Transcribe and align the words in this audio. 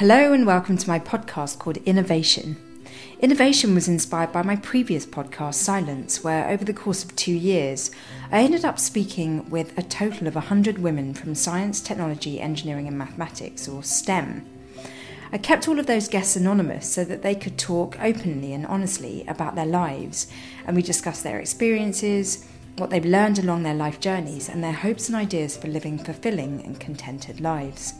Hello, 0.00 0.32
and 0.32 0.46
welcome 0.46 0.78
to 0.78 0.88
my 0.88 0.98
podcast 0.98 1.58
called 1.58 1.76
Innovation. 1.84 2.56
Innovation 3.20 3.74
was 3.74 3.86
inspired 3.86 4.32
by 4.32 4.40
my 4.40 4.56
previous 4.56 5.04
podcast, 5.04 5.56
Silence, 5.56 6.24
where 6.24 6.48
over 6.48 6.64
the 6.64 6.72
course 6.72 7.04
of 7.04 7.14
two 7.16 7.34
years, 7.34 7.90
I 8.32 8.40
ended 8.40 8.64
up 8.64 8.78
speaking 8.78 9.50
with 9.50 9.76
a 9.76 9.82
total 9.82 10.26
of 10.26 10.36
100 10.36 10.78
women 10.78 11.12
from 11.12 11.34
science, 11.34 11.82
technology, 11.82 12.40
engineering, 12.40 12.88
and 12.88 12.96
mathematics, 12.96 13.68
or 13.68 13.82
STEM. 13.82 14.46
I 15.32 15.36
kept 15.36 15.68
all 15.68 15.78
of 15.78 15.84
those 15.84 16.08
guests 16.08 16.34
anonymous 16.34 16.90
so 16.90 17.04
that 17.04 17.20
they 17.20 17.34
could 17.34 17.58
talk 17.58 18.00
openly 18.00 18.54
and 18.54 18.64
honestly 18.64 19.26
about 19.28 19.54
their 19.54 19.66
lives, 19.66 20.28
and 20.66 20.74
we 20.74 20.80
discussed 20.80 21.24
their 21.24 21.40
experiences, 21.40 22.48
what 22.78 22.88
they've 22.88 23.04
learned 23.04 23.38
along 23.38 23.64
their 23.64 23.74
life 23.74 24.00
journeys, 24.00 24.48
and 24.48 24.64
their 24.64 24.72
hopes 24.72 25.08
and 25.08 25.16
ideas 25.16 25.58
for 25.58 25.68
living 25.68 25.98
fulfilling 25.98 26.64
and 26.64 26.80
contented 26.80 27.42
lives. 27.42 27.92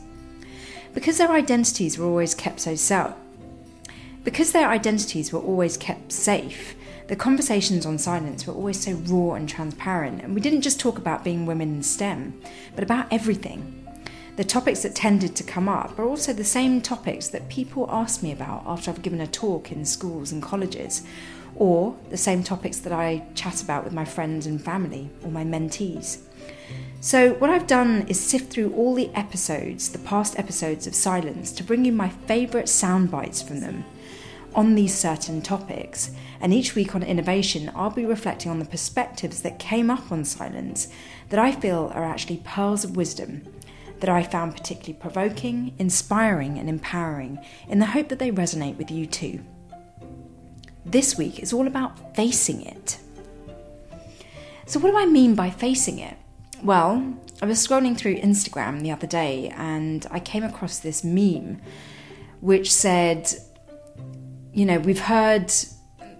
Because 0.93 1.17
their 1.17 1.31
identities 1.31 1.97
were 1.97 2.05
always 2.05 2.35
kept 2.35 2.59
so 2.59 2.75
self, 2.75 3.15
because 4.23 4.51
their 4.51 4.69
identities 4.69 5.33
were 5.33 5.39
always 5.39 5.77
kept 5.77 6.11
safe, 6.11 6.75
the 7.07 7.15
conversations 7.15 7.85
on 7.85 7.97
silence 7.97 8.45
were 8.45 8.53
always 8.53 8.79
so 8.79 8.93
raw 8.93 9.33
and 9.33 9.49
transparent, 9.49 10.21
and 10.21 10.35
we 10.35 10.41
didn't 10.41 10.61
just 10.61 10.79
talk 10.79 10.97
about 10.97 11.23
being 11.23 11.45
women 11.45 11.75
in 11.75 11.83
STEM, 11.83 12.39
but 12.75 12.83
about 12.83 13.07
everything. 13.11 13.77
The 14.35 14.43
topics 14.43 14.83
that 14.83 14.95
tended 14.95 15.35
to 15.35 15.43
come 15.43 15.67
up 15.67 15.97
are 15.97 16.05
also 16.05 16.33
the 16.33 16.43
same 16.43 16.81
topics 16.81 17.27
that 17.29 17.49
people 17.49 17.89
ask 17.91 18.21
me 18.21 18.31
about 18.31 18.63
after 18.65 18.91
I've 18.91 19.01
given 19.01 19.21
a 19.21 19.27
talk 19.27 19.71
in 19.71 19.85
schools 19.85 20.31
and 20.31 20.41
colleges, 20.41 21.03
or 21.55 21.97
the 22.09 22.17
same 22.17 22.43
topics 22.43 22.79
that 22.79 22.93
I 22.93 23.23
chat 23.35 23.61
about 23.61 23.83
with 23.83 23.93
my 23.93 24.05
friends 24.05 24.45
and 24.45 24.63
family 24.63 25.09
or 25.23 25.31
my 25.31 25.43
mentees. 25.43 26.19
So, 27.03 27.33
what 27.33 27.49
I've 27.49 27.65
done 27.65 28.05
is 28.09 28.19
sift 28.19 28.53
through 28.53 28.75
all 28.75 28.93
the 28.93 29.09
episodes, 29.15 29.89
the 29.89 29.97
past 29.97 30.37
episodes 30.37 30.85
of 30.85 30.93
Silence, 30.93 31.51
to 31.53 31.63
bring 31.63 31.83
you 31.83 31.91
my 31.91 32.09
favourite 32.09 32.69
sound 32.69 33.09
bites 33.09 33.41
from 33.41 33.59
them 33.59 33.85
on 34.53 34.75
these 34.75 34.93
certain 34.93 35.41
topics. 35.41 36.11
And 36.39 36.53
each 36.53 36.75
week 36.75 36.93
on 36.93 37.01
Innovation, 37.01 37.71
I'll 37.73 37.89
be 37.89 38.05
reflecting 38.05 38.51
on 38.51 38.59
the 38.59 38.65
perspectives 38.65 39.41
that 39.41 39.57
came 39.57 39.89
up 39.89 40.11
on 40.11 40.23
Silence 40.23 40.89
that 41.29 41.39
I 41.39 41.53
feel 41.53 41.91
are 41.95 42.03
actually 42.03 42.43
pearls 42.43 42.83
of 42.83 42.95
wisdom 42.95 43.51
that 43.99 44.09
I 44.09 44.21
found 44.21 44.55
particularly 44.55 44.93
provoking, 44.93 45.73
inspiring, 45.79 46.59
and 46.59 46.69
empowering 46.69 47.39
in 47.67 47.79
the 47.79 47.87
hope 47.87 48.09
that 48.09 48.19
they 48.19 48.29
resonate 48.29 48.77
with 48.77 48.91
you 48.91 49.07
too. 49.07 49.43
This 50.85 51.17
week 51.17 51.39
is 51.39 51.51
all 51.51 51.65
about 51.65 52.15
facing 52.15 52.61
it. 52.61 52.99
So, 54.67 54.79
what 54.79 54.91
do 54.91 54.97
I 54.97 55.07
mean 55.07 55.33
by 55.33 55.49
facing 55.49 55.97
it? 55.97 56.15
Well, 56.63 57.17
I 57.41 57.47
was 57.47 57.65
scrolling 57.65 57.97
through 57.97 58.17
Instagram 58.17 58.81
the 58.81 58.91
other 58.91 59.07
day 59.07 59.51
and 59.57 60.05
I 60.11 60.19
came 60.19 60.43
across 60.43 60.77
this 60.77 61.03
meme 61.03 61.59
which 62.39 62.71
said, 62.71 63.33
you 64.53 64.65
know, 64.65 64.77
we've 64.77 64.99
heard 64.99 65.51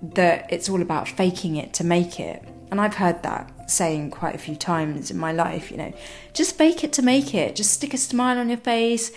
that 0.02 0.52
it's 0.52 0.68
all 0.68 0.82
about 0.82 1.08
faking 1.08 1.58
it 1.58 1.74
to 1.76 1.84
make 1.84 2.20
it. 2.20 2.44
And 2.72 2.82
I've 2.82 2.96
heard 2.96 3.22
that 3.22 3.70
saying 3.70 4.10
quite 4.10 4.34
a 4.34 4.40
few 4.40 4.56
times 4.56 5.12
in 5.12 5.18
my 5.18 5.32
life, 5.32 5.70
you 5.70 5.78
know, 5.78 5.94
just 6.34 6.58
fake 6.58 6.84
it 6.84 6.94
to 6.94 7.04
make 7.04 7.36
it. 7.36 7.56
Just 7.56 7.74
stick 7.74 7.94
a 7.94 7.98
smile 7.98 8.40
on 8.40 8.50
your 8.50 8.58
face, 8.58 9.12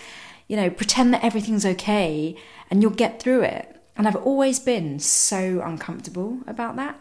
you 0.47 0.57
know, 0.57 0.69
pretend 0.69 1.15
that 1.15 1.25
everything's 1.25 1.65
okay 1.65 2.37
and 2.71 2.83
you'll 2.83 2.91
get 2.91 3.19
through 3.19 3.45
it. 3.45 3.81
And 3.97 4.07
I've 4.07 4.17
always 4.17 4.59
been 4.59 4.99
so 4.99 5.63
uncomfortable 5.65 6.41
about 6.47 6.77
that. 6.77 7.01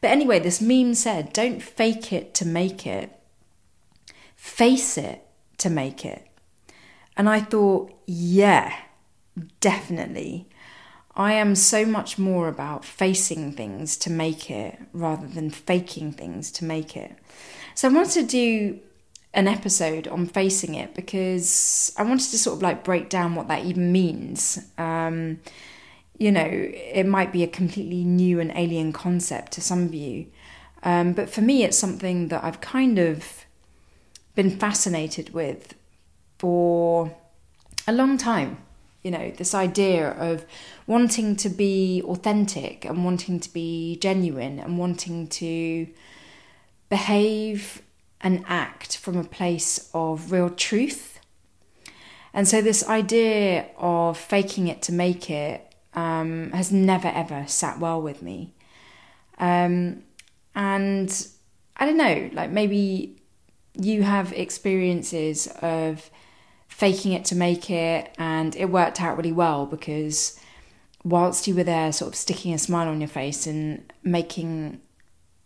But 0.00 0.10
anyway, 0.10 0.38
this 0.38 0.62
meme 0.62 0.94
said, 0.94 1.34
don't 1.34 1.62
fake 1.62 2.14
it 2.14 2.32
to 2.34 2.46
make 2.46 2.86
it 2.86 3.18
face 4.42 4.98
it 4.98 5.24
to 5.56 5.70
make 5.70 6.04
it. 6.04 6.26
And 7.16 7.28
I 7.28 7.38
thought, 7.38 7.92
yeah, 8.06 8.74
definitely. 9.60 10.48
I 11.14 11.34
am 11.34 11.54
so 11.54 11.86
much 11.86 12.18
more 12.18 12.48
about 12.48 12.84
facing 12.84 13.52
things 13.52 13.96
to 13.98 14.10
make 14.10 14.50
it 14.50 14.80
rather 14.92 15.28
than 15.28 15.50
faking 15.50 16.14
things 16.14 16.50
to 16.52 16.64
make 16.64 16.96
it. 16.96 17.16
So 17.76 17.88
I 17.88 17.92
wanted 17.92 18.14
to 18.14 18.26
do 18.26 18.80
an 19.32 19.46
episode 19.46 20.08
on 20.08 20.26
facing 20.26 20.74
it 20.74 20.92
because 20.92 21.94
I 21.96 22.02
wanted 22.02 22.28
to 22.32 22.38
sort 22.38 22.56
of 22.56 22.62
like 22.62 22.82
break 22.82 23.08
down 23.08 23.36
what 23.36 23.46
that 23.46 23.64
even 23.64 23.92
means. 23.92 24.58
Um, 24.76 25.38
you 26.18 26.32
know, 26.32 26.50
it 26.50 27.06
might 27.06 27.32
be 27.32 27.44
a 27.44 27.48
completely 27.48 28.02
new 28.02 28.40
and 28.40 28.50
alien 28.56 28.92
concept 28.92 29.52
to 29.52 29.60
some 29.60 29.84
of 29.84 29.94
you. 29.94 30.26
Um, 30.82 31.12
but 31.12 31.30
for 31.30 31.42
me, 31.42 31.62
it's 31.62 31.78
something 31.78 32.26
that 32.28 32.42
I've 32.42 32.60
kind 32.60 32.98
of 32.98 33.46
been 34.34 34.50
fascinated 34.50 35.32
with 35.34 35.74
for 36.38 37.14
a 37.86 37.92
long 37.92 38.18
time. 38.18 38.58
You 39.02 39.10
know, 39.10 39.32
this 39.32 39.54
idea 39.54 40.10
of 40.10 40.46
wanting 40.86 41.34
to 41.36 41.48
be 41.48 42.02
authentic 42.04 42.84
and 42.84 43.04
wanting 43.04 43.40
to 43.40 43.52
be 43.52 43.96
genuine 44.00 44.60
and 44.60 44.78
wanting 44.78 45.26
to 45.28 45.88
behave 46.88 47.82
and 48.20 48.44
act 48.46 48.96
from 48.96 49.16
a 49.16 49.24
place 49.24 49.90
of 49.92 50.30
real 50.30 50.50
truth. 50.50 51.18
And 52.32 52.46
so, 52.46 52.62
this 52.62 52.88
idea 52.88 53.66
of 53.76 54.16
faking 54.16 54.68
it 54.68 54.82
to 54.82 54.92
make 54.92 55.28
it 55.28 55.74
um, 55.94 56.50
has 56.52 56.70
never 56.72 57.08
ever 57.08 57.44
sat 57.48 57.78
well 57.78 58.00
with 58.00 58.22
me. 58.22 58.54
Um, 59.38 60.04
and 60.54 61.26
I 61.76 61.86
don't 61.86 61.96
know, 61.96 62.30
like 62.32 62.50
maybe 62.50 63.21
you 63.74 64.02
have 64.02 64.32
experiences 64.32 65.48
of 65.60 66.10
faking 66.68 67.12
it 67.12 67.24
to 67.26 67.34
make 67.34 67.70
it 67.70 68.14
and 68.18 68.56
it 68.56 68.66
worked 68.66 69.00
out 69.00 69.16
really 69.16 69.32
well 69.32 69.66
because 69.66 70.38
whilst 71.04 71.46
you 71.46 71.54
were 71.54 71.64
there 71.64 71.92
sort 71.92 72.12
of 72.12 72.14
sticking 72.14 72.52
a 72.54 72.58
smile 72.58 72.88
on 72.88 73.00
your 73.00 73.08
face 73.08 73.46
and 73.46 73.92
making 74.02 74.80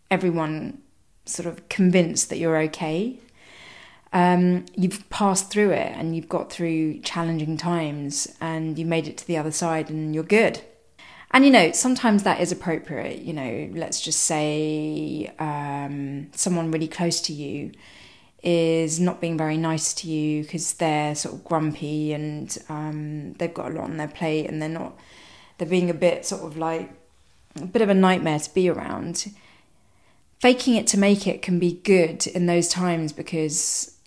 everyone 0.09 0.81
sort 1.25 1.45
of 1.45 1.67
convinced 1.69 2.29
that 2.29 2.37
you're 2.37 2.57
okay 2.57 3.19
um, 4.13 4.65
you've 4.75 5.09
passed 5.09 5.51
through 5.51 5.71
it 5.71 5.91
and 5.95 6.15
you've 6.15 6.29
got 6.29 6.51
through 6.51 6.99
challenging 6.99 7.57
times 7.57 8.33
and 8.39 8.79
you 8.79 8.85
made 8.85 9.07
it 9.07 9.17
to 9.17 9.27
the 9.27 9.37
other 9.37 9.51
side 9.51 9.89
and 9.89 10.15
you're 10.15 10.23
good. 10.23 10.61
And 11.31 11.43
you 11.43 11.51
know 11.51 11.71
sometimes 11.73 12.23
that 12.23 12.39
is 12.39 12.53
appropriate 12.53 13.19
you 13.19 13.33
know 13.33 13.69
let's 13.73 13.99
just 13.99 14.23
say 14.23 15.31
um, 15.39 16.29
someone 16.33 16.71
really 16.71 16.87
close 16.87 17.19
to 17.21 17.33
you 17.33 17.73
is 18.49 18.97
not 18.97 19.19
being 19.19 19.37
very 19.37 19.57
nice 19.57 19.93
to 19.93 20.07
you 20.07 20.41
because 20.41 20.71
they're 20.75 21.13
sort 21.15 21.35
of 21.35 21.43
grumpy 21.43 22.13
and 22.13 22.57
um, 22.69 23.33
they've 23.33 23.53
got 23.53 23.69
a 23.69 23.73
lot 23.73 23.83
on 23.83 23.97
their 23.97 24.07
plate 24.07 24.47
and 24.47 24.61
they're 24.61 24.69
not 24.69 24.97
they're 25.57 25.67
being 25.67 25.89
a 25.89 25.93
bit 25.93 26.25
sort 26.25 26.43
of 26.43 26.55
like 26.55 26.89
a 27.61 27.65
bit 27.65 27.81
of 27.81 27.89
a 27.89 27.93
nightmare 27.93 28.39
to 28.39 28.53
be 28.53 28.69
around. 28.69 29.33
Faking 30.39 30.75
it 30.75 30.87
to 30.87 30.97
make 30.97 31.27
it 31.27 31.41
can 31.41 31.59
be 31.59 31.81
good 31.83 32.25
in 32.25 32.45
those 32.45 32.69
times 32.69 33.11
because 33.11 33.97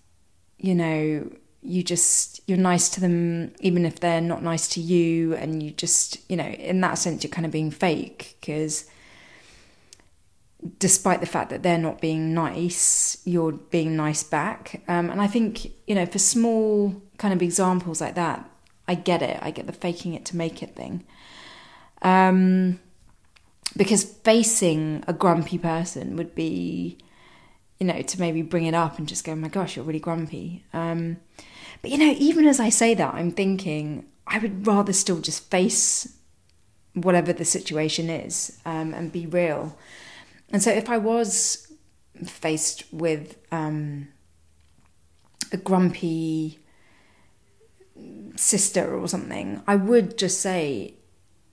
you 0.57 0.75
know 0.75 1.31
you 1.63 1.83
just 1.83 2.41
you're 2.47 2.57
nice 2.57 2.89
to 2.89 3.01
them 3.01 3.53
even 3.61 3.85
if 3.85 4.01
they're 4.01 4.23
not 4.23 4.43
nice 4.43 4.69
to 4.69 4.81
you 4.81 5.35
and 5.35 5.63
you 5.63 5.71
just 5.71 6.19
you 6.31 6.37
know 6.37 6.47
in 6.47 6.81
that 6.81 6.95
sense 6.95 7.23
you're 7.23 7.31
kind 7.31 7.45
of 7.45 7.53
being 7.53 7.71
fake 7.71 8.39
because 8.41 8.87
despite 10.79 11.21
the 11.21 11.27
fact 11.27 11.51
that 11.51 11.63
they're 11.63 11.79
not 11.79 12.01
being 12.01 12.35
nice, 12.35 13.19
you're 13.25 13.53
being 13.53 13.97
nice 13.97 14.23
back. 14.23 14.83
Um, 14.89 15.11
and 15.11 15.21
I 15.21 15.27
think, 15.27 15.73
you 15.87 15.95
know, 15.95 16.07
for 16.07 16.19
small 16.19 17.03
kind 17.19 17.33
of 17.33 17.43
examples 17.43 18.01
like 18.01 18.15
that, 18.15 18.49
I 18.87 18.95
get 18.95 19.23
it. 19.23 19.39
I 19.41 19.51
get 19.51 19.67
the 19.67 19.73
faking 19.73 20.15
it 20.15 20.25
to 20.27 20.37
make 20.37 20.63
it 20.63 20.75
thing. 20.77 21.05
Um, 22.03 22.81
because 23.77 24.05
facing 24.05 25.05
a 25.07 25.13
grumpy 25.13 25.59
person 25.59 26.17
would 26.17 26.35
be, 26.35 26.99
you 27.79 27.87
know, 27.87 28.03
to 28.03 28.21
maybe 28.21 28.43
bring 28.43 28.67
it 28.67 28.75
up 28.75 28.99
and 28.99 29.09
just 29.09 29.25
go, 29.25 29.33
oh 29.33 29.37
my 29.37 29.49
gosh, 29.49 29.77
you're 29.77 29.85
really 29.85 30.01
grumpy. 30.01 30.65
Um, 30.73 31.19
but, 31.81 31.91
you 31.91 31.99
know, 31.99 32.15
even 32.19 32.47
as 32.47 32.61
I 32.61 32.69
say 32.69 32.95
that, 32.95 33.15
I'm 33.15 33.31
thinking 33.31 34.07
I 34.27 34.39
would 34.39 34.67
rather 34.67 34.93
still 34.93 35.21
just 35.21 35.51
face 35.51 36.17
whatever 36.95 37.33
the 37.33 37.45
situation 37.45 38.11
is 38.11 38.59
um, 38.67 38.93
and 38.93 39.13
be 39.13 39.27
real. 39.27 39.77
And 40.51 40.63
so 40.63 40.71
if 40.71 40.89
I 40.89 40.99
was 40.99 41.73
faced 42.27 42.85
with 42.93 43.37
um, 43.53 44.09
a 45.53 45.57
grumpy 45.57 46.59
sister 48.37 48.95
or 48.95 49.09
something, 49.09 49.63
I 49.67 49.77
would 49.77 50.19
just 50.19 50.41
say, 50.41 50.95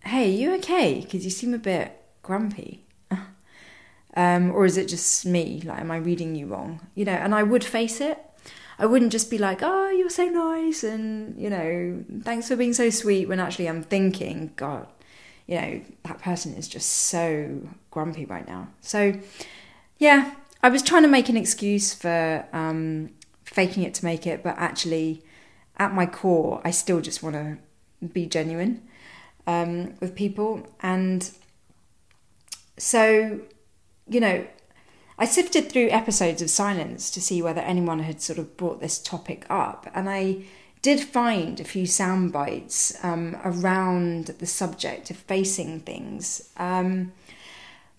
"Hey, 0.03 0.29
you 0.31 0.53
okay? 0.55 1.01
Because 1.01 1.23
you 1.25 1.31
seem 1.31 1.53
a 1.53 1.59
bit 1.59 2.01
grumpy." 2.23 2.85
um, 4.15 4.51
or 4.51 4.65
is 4.65 4.77
it 4.77 4.88
just 4.88 5.25
me? 5.25 5.61
Like, 5.63 5.79
am 5.79 5.91
I 5.91 5.97
reading 5.97 6.35
you 6.35 6.47
wrong? 6.47 6.88
You 6.95 7.05
know, 7.05 7.13
and 7.13 7.35
I 7.35 7.43
would 7.43 7.63
face 7.63 8.01
it. 8.01 8.19
I 8.79 8.85
wouldn't 8.85 9.11
just 9.11 9.29
be 9.29 9.38
like, 9.38 9.59
"Oh, 9.61 9.89
you're 9.89 10.09
so 10.09 10.25
nice," 10.25 10.83
and 10.83 11.39
you 11.39 11.50
know, 11.50 12.03
thanks 12.23 12.47
for 12.47 12.55
being 12.55 12.73
so 12.73 12.89
sweet. 12.89 13.27
When 13.27 13.39
actually, 13.39 13.69
I'm 13.69 13.83
thinking, 13.83 14.53
"God, 14.55 14.88
you 15.47 15.55
know, 15.55 15.81
that 16.03 16.19
person 16.19 16.53
is 16.53 16.67
just 16.67 16.89
so 16.89 17.61
grumpy 17.89 18.25
right 18.25 18.47
now. 18.47 18.67
So, 18.81 19.13
yeah, 19.97 20.35
I 20.61 20.69
was 20.69 20.81
trying 20.81 21.03
to 21.03 21.07
make 21.07 21.29
an 21.29 21.38
excuse 21.38 21.94
for 21.94 22.45
um, 22.53 23.11
faking 23.45 23.83
it 23.83 23.94
to 23.95 24.05
make 24.05 24.27
it, 24.27 24.44
but 24.44 24.55
actually, 24.57 25.23
at 25.77 25.94
my 25.94 26.05
core, 26.05 26.61
I 26.65 26.71
still 26.71 27.01
just 27.01 27.23
want 27.23 27.35
to 27.35 27.57
be 28.05 28.25
genuine 28.25 28.81
um, 29.45 29.95
with 29.99 30.15
people. 30.15 30.67
And 30.81 31.29
so, 32.77 33.39
you 34.09 34.19
know, 34.19 34.45
I 35.17 35.25
sifted 35.25 35.71
through 35.71 35.89
episodes 35.89 36.41
of 36.41 36.50
Silence 36.50 37.09
to 37.11 37.21
see 37.21 37.41
whether 37.41 37.61
anyone 37.61 38.00
had 38.00 38.21
sort 38.21 38.38
of 38.38 38.57
brought 38.57 38.81
this 38.81 39.00
topic 39.00 39.45
up, 39.50 39.89
and 39.95 40.09
I 40.09 40.43
did 40.88 41.01
find 41.01 41.60
a 41.60 41.66
few 41.66 41.86
sound 41.86 42.31
bites 42.31 42.98
um, 43.04 43.38
around 43.44 44.28
the 44.28 44.45
subject 44.45 45.12
of 45.12 45.18
facing 45.18 45.81
things, 45.81 46.50
um, 46.56 47.12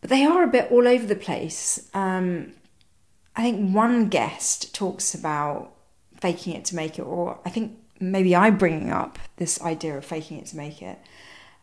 but 0.00 0.08
they 0.08 0.24
are 0.24 0.42
a 0.42 0.46
bit 0.48 0.72
all 0.72 0.88
over 0.88 1.04
the 1.04 1.14
place. 1.14 1.90
Um, 1.92 2.54
I 3.36 3.42
think 3.42 3.74
one 3.74 4.08
guest 4.08 4.74
talks 4.74 5.14
about 5.14 5.70
faking 6.18 6.54
it 6.54 6.64
to 6.64 6.76
make 6.76 6.98
it, 6.98 7.02
or 7.02 7.38
I 7.44 7.50
think 7.50 7.76
maybe 8.00 8.34
I'm 8.34 8.56
bringing 8.56 8.90
up 8.90 9.18
this 9.36 9.60
idea 9.60 9.98
of 9.98 10.06
faking 10.06 10.38
it 10.38 10.46
to 10.46 10.56
make 10.56 10.80
it. 10.80 10.98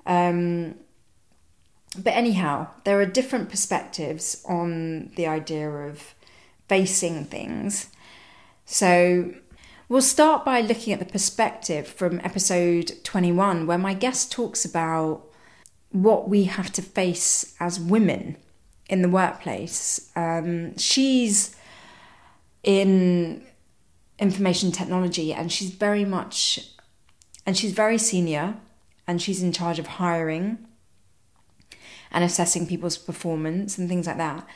Um, 0.06 0.75
but 1.98 2.13
anyhow, 2.13 2.68
there 2.83 3.00
are 3.01 3.06
different 3.07 3.50
perspectives 3.50 4.45
on 4.48 5.10
the 5.16 5.25
idea 5.25 5.72
of 5.72 6.13
facing 6.68 7.25
things. 7.25 7.89
So 8.66 9.33
we'll 9.87 10.01
start 10.01 10.43
by 10.43 10.61
looking 10.61 10.93
at 10.93 10.99
the 10.99 11.05
perspective 11.05 11.87
from 11.87 12.19
episode 12.23 12.91
21, 13.03 13.67
where 13.67 13.77
my 13.77 13.93
guest 13.93 14.31
talks 14.31 14.65
about 14.65 15.23
what 15.91 16.27
we 16.27 16.45
have 16.45 16.71
to 16.73 16.81
face 16.81 17.55
as 17.59 17.79
women 17.79 18.37
in 18.89 19.01
the 19.01 19.09
workplace. 19.09 20.11
Um, 20.15 20.77
she's 20.77 21.55
in 22.63 23.45
information 24.17 24.71
technology 24.71 25.33
and 25.33 25.51
she's 25.51 25.69
very 25.69 26.05
much 26.05 26.71
and 27.45 27.55
she's 27.57 27.73
very 27.73 27.97
senior 27.97 28.55
and 29.07 29.21
she's 29.21 29.43
in 29.43 29.51
charge 29.51 29.77
of 29.77 29.88
hiring 29.88 30.57
and 32.11 32.23
assessing 32.23 32.65
people's 32.65 32.97
performance 32.97 33.77
and 33.77 33.88
things 33.88 34.07
like 34.07 34.17
that. 34.17 34.47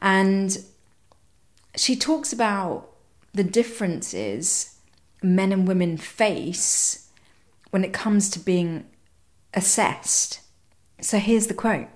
And 0.00 0.56
she 1.76 1.96
talks 1.96 2.32
about 2.32 2.90
the 3.32 3.44
differences 3.44 4.76
men 5.22 5.52
and 5.52 5.68
women 5.68 5.96
face 5.96 7.10
when 7.70 7.84
it 7.84 7.92
comes 7.92 8.30
to 8.30 8.38
being 8.40 8.86
assessed. 9.54 10.40
So 11.00 11.18
here's 11.18 11.46
the 11.46 11.54
quote. 11.54 11.88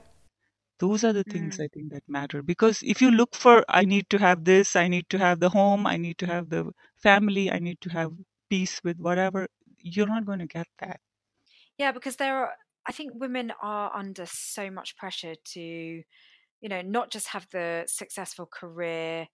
Those 0.79 1.05
are 1.05 1.13
the 1.13 1.25
things 1.25 1.59
mm. 1.59 1.65
I 1.65 1.69
think 1.69 1.93
that 1.93 2.03
matter 2.09 2.43
because 2.43 2.83
if 2.83 3.01
you 3.01 3.11
look 3.11 3.35
for, 3.35 3.65
I 3.69 3.85
need 3.85 4.11
to 4.11 4.19
have 4.19 4.45
this, 4.45 4.77
I 4.77 4.89
need 4.89 5.09
to 5.11 5.19
have 5.19 5.41
the 5.41 5.49
home, 5.49 5.87
I 5.87 5.97
need 5.97 6.19
to 6.19 6.27
have 6.27 6.51
the 6.51 6.73
family, 6.97 7.51
I 7.51 7.59
need 7.59 7.81
to 7.83 7.91
have 7.91 8.13
peace 8.51 8.81
with 8.83 8.99
whatever, 8.99 9.47
you're 9.79 10.09
not 10.09 10.27
going 10.27 10.41
to 10.41 10.47
get 10.47 10.67
that. 10.81 11.01
Yeah, 11.79 11.93
because 11.93 12.17
there 12.17 12.37
are 12.37 12.53
I 12.87 12.93
think 12.93 13.13
women 13.15 13.53
are 13.63 13.95
under 13.95 14.27
so 14.27 14.71
much 14.71 14.97
pressure 14.97 15.35
to, 15.53 15.61
you 15.61 16.69
know, 16.69 16.83
not 16.83 17.11
just 17.11 17.29
have 17.29 17.47
the 17.51 17.85
successful 17.87 18.47
career, 18.47 19.27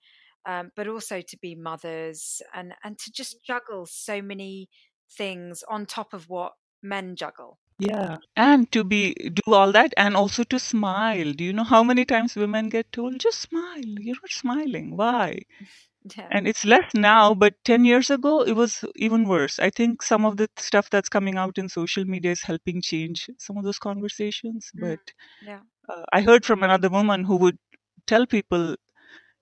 um, 0.47 0.71
but 0.77 0.89
also 0.89 1.21
to 1.21 1.37
be 1.39 1.55
mothers 1.55 2.43
and 2.55 2.75
and 2.85 2.99
to 2.99 3.11
just 3.13 3.45
juggle 3.47 3.87
so 3.87 4.23
many 4.23 4.69
things 5.17 5.63
on 5.69 5.87
top 5.87 6.13
of 6.13 6.29
what 6.29 6.53
men 6.83 7.17
juggle. 7.17 7.59
Yeah, 7.79 8.19
and 8.37 8.71
to 8.73 8.85
be 8.85 9.15
do 9.15 9.43
all 9.55 9.73
that 9.73 9.95
and 9.97 10.15
also 10.17 10.45
to 10.45 10.59
smile. 10.59 11.33
Do 11.33 11.45
you 11.45 11.53
know 11.53 11.65
how 11.65 11.83
many 11.83 12.05
times 12.05 12.37
women 12.37 12.69
get 12.69 12.93
told 12.93 13.19
just 13.19 13.41
smile? 13.41 13.81
You're 13.81 14.17
not 14.23 14.31
smiling. 14.31 14.97
Why? 14.97 15.41
Yeah. 16.17 16.29
And 16.31 16.49
it's 16.49 16.65
less 16.65 16.95
now, 16.95 17.35
but 17.35 17.55
10 17.65 17.85
years 17.85 18.09
ago, 18.09 18.43
it 18.43 18.55
was 18.55 18.85
even 18.97 19.29
worse. 19.29 19.59
I 19.59 19.69
think 19.69 20.03
some 20.03 20.25
of 20.25 20.39
the 20.39 20.49
stuff 20.57 20.89
that's 20.89 21.11
coming 21.11 21.37
out 21.37 21.59
in 21.59 21.69
social 21.69 22.05
media 22.07 22.31
is 22.31 22.43
helping 22.43 22.81
change 22.81 23.29
some 23.39 23.59
of 23.59 23.65
those 23.65 23.79
conversations. 23.79 24.71
Mm. 24.75 24.81
But 24.81 25.01
yeah. 25.43 25.61
uh, 25.89 26.05
I 26.13 26.23
heard 26.23 26.47
from 26.47 26.63
another 26.63 26.89
woman 26.89 27.25
who 27.25 27.37
would 27.37 27.59
tell 28.07 28.27
people, 28.27 28.77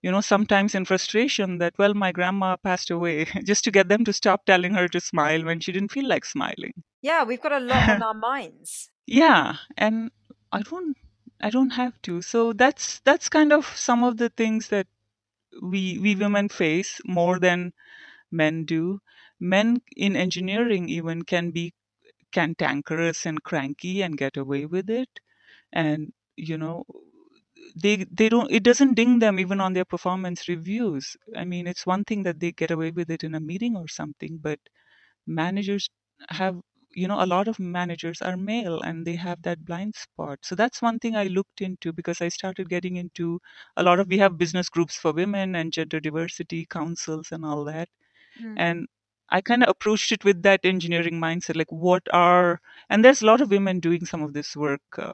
you 0.03 0.11
know, 0.11 0.21
sometimes 0.21 0.75
in 0.75 0.85
frustration 0.85 1.59
that, 1.59 1.75
well, 1.79 1.95
my 1.95 2.13
grandma 2.13 2.57
passed 2.57 2.91
away, 2.91 3.25
just 3.45 3.65
to 3.65 3.71
get 3.71 3.89
them 3.89 4.05
to 4.05 4.13
stop 4.13 4.45
telling 4.45 4.75
her 4.75 4.89
to 4.89 5.01
smile 5.01 5.45
when 5.45 5.61
she 5.61 5.73
didn't 5.73 5.93
feel 5.93 6.07
like 6.09 6.25
smiling. 6.25 6.73
Yeah, 7.03 7.25
we've 7.25 7.41
got 7.41 7.53
a 7.53 7.61
lot 7.61 7.89
on 7.89 8.03
our 8.03 8.15
minds. 8.15 8.91
Yeah, 9.11 9.57
and 9.79 10.11
I 10.53 10.61
don't 10.61 10.95
I 11.41 11.49
don't 11.49 11.71
have 11.71 11.95
to. 12.03 12.21
So 12.21 12.53
that's 12.53 13.01
that's 13.01 13.31
kind 13.31 13.55
of 13.55 13.65
some 13.65 14.05
of 14.05 14.19
the 14.19 14.29
things 14.29 14.69
that 14.69 14.87
we 15.63 15.99
we 15.99 16.15
women 16.15 16.51
face 16.51 17.01
more 17.07 17.39
than 17.39 17.73
men 18.31 18.67
do. 18.67 19.01
Men 19.41 19.81
in 19.97 20.15
engineering 20.15 20.91
even 20.91 21.23
can 21.23 21.53
be 21.53 21.73
cantankerous 22.33 23.25
and 23.25 23.43
cranky 23.43 24.03
and 24.03 24.19
get 24.19 24.37
away 24.37 24.67
with 24.67 24.91
it, 24.91 25.21
and 25.73 26.13
you 26.37 26.59
know 26.59 26.85
they 27.77 28.05
they 28.11 28.29
don't 28.29 28.51
it 28.51 28.63
doesn't 28.63 28.95
ding 28.95 29.19
them 29.21 29.39
even 29.41 29.61
on 29.61 29.73
their 29.75 29.85
performance 29.85 30.49
reviews. 30.49 31.17
I 31.37 31.45
mean, 31.45 31.67
it's 31.67 31.87
one 31.87 32.05
thing 32.05 32.23
that 32.25 32.41
they 32.41 32.53
get 32.53 32.71
away 32.71 32.91
with 32.91 33.11
it 33.11 33.25
in 33.25 33.35
a 33.35 33.41
meeting 33.41 33.77
or 33.77 33.89
something, 33.89 34.39
but 34.41 34.61
managers 35.27 35.89
have 36.31 36.61
you 36.95 37.07
know 37.09 37.23
a 37.23 37.27
lot 37.27 37.49
of 37.49 37.59
managers 37.59 38.23
are 38.23 38.37
male 38.37 38.81
and 38.81 39.07
they 39.07 39.15
have 39.17 39.43
that 39.43 39.65
blind 39.65 39.95
spot 39.95 40.39
so 40.43 40.55
that's 40.55 40.81
one 40.83 40.99
thing 40.99 41.15
i 41.17 41.25
looked 41.25 41.61
into 41.61 41.93
because 41.93 42.21
i 42.23 42.29
started 42.29 42.69
getting 42.69 42.97
into 42.97 43.41
a 43.77 43.83
lot 43.83 44.01
of 44.01 44.09
we 44.09 44.19
have 44.19 44.39
business 44.39 44.69
groups 44.71 44.97
for 44.97 45.13
women 45.13 45.55
and 45.55 45.73
gender 45.73 46.01
diversity 46.01 46.67
councils 46.67 47.31
and 47.31 47.45
all 47.45 47.65
that 47.65 47.89
mm. 48.41 48.55
and 48.57 48.87
i 49.31 49.41
kind 49.41 49.63
of 49.63 49.69
approached 49.69 50.13
it 50.13 50.25
with 50.25 50.43
that 50.43 50.61
engineering 50.65 51.21
mindset 51.21 51.57
like 51.57 51.71
what 51.73 52.03
are 52.13 52.61
and 52.91 53.05
there's 53.05 53.23
a 53.23 53.27
lot 53.27 53.41
of 53.41 53.51
women 53.51 53.81
doing 53.81 54.05
some 54.05 54.23
of 54.23 54.33
this 54.33 54.57
work 54.57 54.83
uh, 54.99 55.13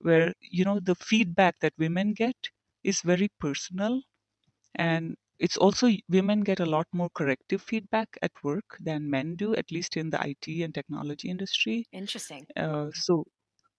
where 0.00 0.34
you 0.40 0.64
know 0.64 0.80
the 0.80 0.94
feedback 0.94 1.60
that 1.60 1.74
women 1.78 2.12
get 2.14 2.36
is 2.84 3.02
very 3.02 3.28
personal 3.40 4.02
and 4.74 5.16
it's 5.38 5.56
also 5.56 5.88
women 6.08 6.40
get 6.42 6.60
a 6.60 6.66
lot 6.66 6.86
more 6.92 7.10
corrective 7.10 7.62
feedback 7.62 8.18
at 8.22 8.32
work 8.44 8.76
than 8.80 9.08
men 9.10 9.36
do, 9.36 9.54
at 9.54 9.70
least 9.72 9.96
in 9.96 10.10
the 10.10 10.20
IT 10.22 10.62
and 10.62 10.74
technology 10.74 11.30
industry. 11.30 11.88
Interesting. 11.92 12.48
Uh, 12.56 12.90
so, 12.94 13.24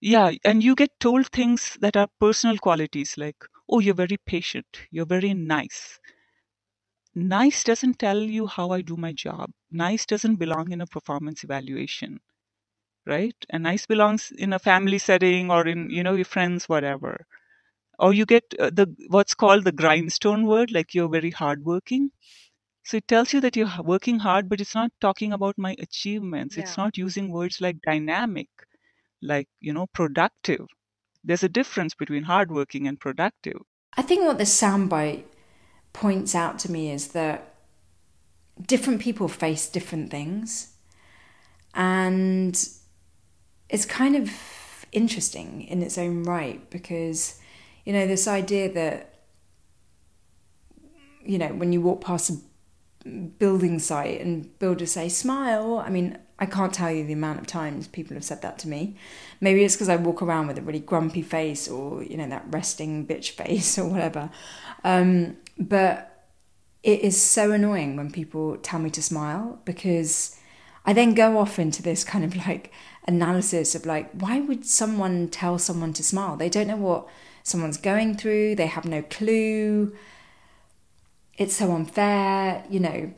yeah, 0.02 0.32
and 0.46 0.64
you 0.64 0.76
get 0.76 1.00
told 1.00 1.28
things 1.28 1.78
that 1.82 1.98
are 1.98 2.10
personal 2.20 2.58
qualities 2.58 3.18
like, 3.18 3.38
oh, 3.70 3.80
you're 3.80 3.96
very 3.96 4.18
patient, 4.26 4.68
you're 4.92 5.06
very 5.06 5.34
nice. 5.34 6.00
Nice 7.16 7.64
doesn't 7.64 8.00
tell 8.00 8.20
you 8.22 8.48
how 8.48 8.72
I 8.72 8.82
do 8.82 8.98
my 8.98 9.14
job. 9.14 9.52
Nice 9.72 10.06
doesn't 10.06 10.36
belong 10.36 10.74
in 10.74 10.82
a 10.82 10.86
performance 10.86 11.42
evaluation, 11.42 12.20
right? 13.06 13.36
And 13.50 13.64
nice 13.64 13.86
belongs 13.86 14.32
in 14.32 14.54
a 14.54 14.60
family 14.60 14.98
setting 14.98 15.52
or 15.52 15.68
in, 15.68 15.90
you 15.90 16.04
know, 16.04 16.16
your 16.16 16.26
friends, 16.26 16.70
whatever. 16.70 17.26
Or 18.00 18.14
you 18.14 18.26
get 18.26 18.44
uh, 18.60 18.72
the 18.72 18.94
what's 19.10 19.36
called 19.36 19.64
the 19.64 19.72
grindstone 19.72 20.46
word 20.46 20.72
like 20.72 20.94
you're 20.94 21.10
very 21.10 21.32
hardworking. 21.32 22.12
So 22.84 22.98
it 22.98 23.08
tells 23.08 23.32
you 23.32 23.42
that 23.42 23.56
you're 23.56 23.72
working 23.84 24.20
hard 24.20 24.50
but 24.50 24.60
it's 24.60 24.76
not 24.76 24.92
talking 25.00 25.34
about 25.34 25.58
my 25.58 25.76
achievements. 25.80 26.58
Yeah. 26.58 26.64
it's 26.64 26.78
not 26.78 26.98
using 26.98 27.32
words 27.32 27.62
like 27.62 27.82
dynamic 27.82 28.50
like 29.22 29.48
you 29.60 29.74
know 29.74 29.88
productive. 29.88 30.66
There's 31.24 31.44
a 31.44 31.50
difference 31.50 31.94
between 31.94 32.24
hardworking 32.24 32.88
and 32.88 33.00
productive. 33.00 33.62
I 33.96 34.02
think 34.02 34.24
what 34.26 34.38
the 34.38 34.46
soundbite 34.46 35.26
points 35.94 36.34
out 36.34 36.58
to 36.60 36.72
me 36.72 36.92
is 36.92 37.10
that 37.10 37.54
different 38.66 39.02
people 39.02 39.28
face 39.28 39.70
different 39.70 40.10
things. 40.10 40.74
And 41.74 42.56
it's 43.72 43.86
kind 43.86 44.16
of 44.16 44.32
interesting 44.92 45.64
in 45.64 45.82
its 45.82 45.98
own 45.98 46.24
right 46.24 46.70
because 46.70 47.42
you 47.86 47.94
know, 47.94 48.08
this 48.08 48.28
idea 48.28 48.72
that, 48.74 49.14
you 51.24 51.38
know, 51.38 51.50
when 51.50 51.74
you 51.74 51.82
walk 51.82 52.02
past 52.02 52.30
a 52.30 52.38
building 53.40 53.80
site 53.80 54.22
and 54.22 54.58
builders 54.60 54.92
say, 54.92 55.10
smile, 55.10 55.82
I 55.84 55.90
mean, 55.90 56.18
I 56.38 56.46
can't 56.46 56.74
tell 56.74 56.92
you 56.92 57.06
the 57.06 57.14
amount 57.14 57.40
of 57.40 57.48
times 57.48 57.88
people 57.88 58.16
have 58.16 58.24
said 58.24 58.42
that 58.42 58.60
to 58.60 58.68
me. 58.68 58.96
Maybe 59.40 59.64
it's 59.64 59.76
because 59.76 59.90
I 59.90 59.96
walk 59.96 60.22
around 60.22 60.48
with 60.48 60.58
a 60.58 60.62
really 60.62 60.80
grumpy 60.80 61.22
face 61.22 61.68
or, 61.68 62.04
you 62.04 62.18
know, 62.18 62.28
that 62.30 62.46
resting 62.50 63.06
bitch 63.06 63.32
face 63.32 63.78
or 63.78 63.88
whatever. 63.88 64.30
Um, 64.84 65.38
but 65.58 66.08
it 66.84 67.02
is 67.02 67.22
so 67.22 67.52
annoying 67.52 67.96
when 67.96 68.12
people 68.12 68.58
tell 68.58 68.80
me 68.80 68.90
to 68.92 69.02
smile 69.02 69.60
because 69.66 70.40
I 70.84 70.94
then 70.94 71.14
go 71.14 71.38
off 71.38 71.60
into 71.60 71.84
this 71.84 72.04
kind 72.04 72.24
of 72.24 72.36
like 72.48 72.72
analysis 73.08 73.76
of 73.76 73.86
like, 73.86 74.10
why 74.12 74.40
would 74.40 74.66
someone 74.66 75.28
tell 75.28 75.58
someone 75.58 75.94
to 75.94 76.04
smile? 76.04 76.36
They 76.38 76.50
don't 76.50 76.68
know 76.68 76.78
what 76.78 77.08
someone's 77.44 77.78
going 77.78 78.16
through, 78.16 78.56
they 78.56 78.68
have 78.68 78.86
no 78.86 79.02
clue. 79.02 79.96
It's 81.38 81.56
so 81.56 81.72
unfair, 81.72 82.64
you 82.70 82.80
know. 82.80 83.14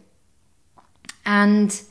And 1.26 1.82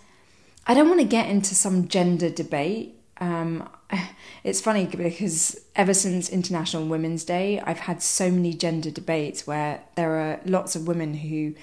I 0.67 0.75
don't 0.75 0.89
want 0.89 1.01
to 1.01 1.07
get 1.07 1.29
into 1.29 1.55
some 1.55 1.89
gender 1.89 2.31
debate. 2.31 2.95
Um, 3.21 3.69
it's 4.45 4.61
funny 4.61 4.87
because 4.87 5.61
ever 5.77 5.95
since 5.95 6.29
International 6.31 6.87
Women's 6.87 7.25
Day, 7.25 7.61
I've 7.61 7.81
had 7.81 8.03
so 8.03 8.31
many 8.31 8.55
gender 8.55 8.91
debates 8.91 9.47
where 9.47 9.83
there 9.97 10.15
are 10.17 10.41
lots 10.45 10.77
of 10.77 10.87
women 10.87 11.15
who 11.15 11.55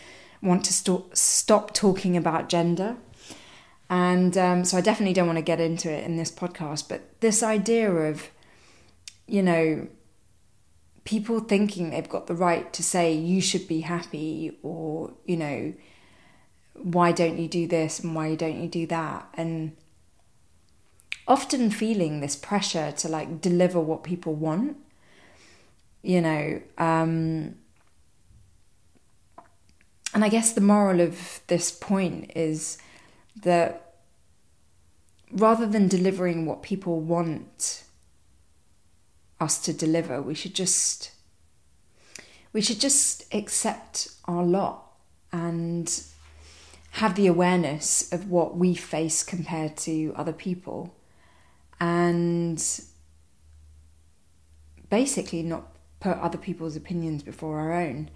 want 0.42 0.66
to 0.66 0.74
st- 0.74 1.18
stop 1.18 1.74
talking 1.74 2.16
about 2.16 2.50
gender. 2.50 2.98
And 3.90 4.38
um, 4.38 4.66
so 4.66 4.78
I 4.78 4.82
definitely 4.82 5.14
don't 5.14 5.26
want 5.26 5.38
to 5.38 5.44
get 5.44 5.60
into 5.60 5.92
it 5.92 6.04
in 6.04 6.16
this 6.16 6.32
podcast, 6.32 6.88
but 6.90 7.20
this 7.22 7.42
idea 7.42 7.92
of, 7.92 8.30
you 9.28 9.42
know, 9.42 9.88
people 11.06 11.40
thinking 11.40 11.90
they've 11.90 12.08
got 12.08 12.28
the 12.28 12.36
right 12.36 12.72
to 12.74 12.84
say 12.84 13.12
you 13.12 13.42
should 13.42 13.68
be 13.68 13.82
happy 13.82 14.58
or, 14.62 15.14
you 15.26 15.38
know, 15.38 15.74
why 16.76 17.12
don't 17.12 17.40
you 17.40 17.48
do 17.48 17.68
this 17.68 18.00
and 18.00 18.14
why 18.14 18.36
don't 18.36 18.62
you 18.62 18.68
do 18.68 18.86
that? 18.86 19.28
And 19.34 19.76
often 21.28 21.70
feeling 21.72 22.20
this 22.20 22.36
pressure 22.36 22.92
to 22.92 23.08
like 23.08 23.42
deliver 23.42 23.80
what 23.80 24.04
people 24.04 24.36
want, 24.36 24.78
you 26.04 26.22
know. 26.22 26.62
Um, 26.78 27.56
and 30.14 30.24
I 30.24 30.30
guess 30.30 30.54
the 30.54 30.62
moral 30.62 31.02
of 31.02 31.42
this 31.48 31.72
point 31.72 32.32
is 32.36 32.78
that 33.42 33.96
rather 35.32 35.66
than 35.66 35.88
delivering 35.88 36.46
what 36.46 36.62
people 36.62 37.00
want 37.02 37.84
us 39.40 39.60
to 39.62 39.74
deliver, 39.74 40.22
we 40.22 40.34
should 40.34 40.54
just 40.54 41.12
we 42.52 42.62
should 42.62 42.80
just 42.80 43.32
accept 43.34 44.10
our 44.26 44.44
lot 44.44 44.92
and 45.32 46.04
have 46.92 47.16
the 47.16 47.28
awareness 47.28 48.12
of 48.12 48.30
what 48.30 48.58
we 48.58 48.74
face 48.74 49.24
compared 49.24 49.78
to 49.78 50.12
other 50.16 50.34
people 50.34 50.96
and 51.80 52.82
basically 54.90 55.44
not 55.44 55.68
put 56.00 56.18
other 56.18 56.38
people's 56.38 56.76
opinions 56.76 57.22
before 57.22 57.60
our 57.60 57.74
own. 57.74 58.10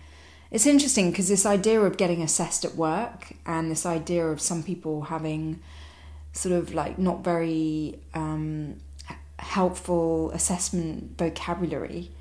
It's 0.53 0.67
interesting 0.67 1.09
because 1.09 1.29
this 1.29 1.47
idea 1.47 1.81
of 1.81 1.97
getting 1.97 2.21
assessed 2.21 2.63
at 2.63 2.75
work 2.75 3.33
and 3.43 3.71
this 3.71 3.87
idea 3.87 4.27
of 4.27 4.39
some 4.39 4.61
people 4.61 5.01
having 5.01 5.59
sort 6.31 6.53
of 6.53 6.75
like 6.75 6.99
not 6.99 7.23
very 7.23 7.99
um, 8.13 8.75
helpful 9.39 10.29
assessment 10.29 11.17
vocabulary. 11.17 12.11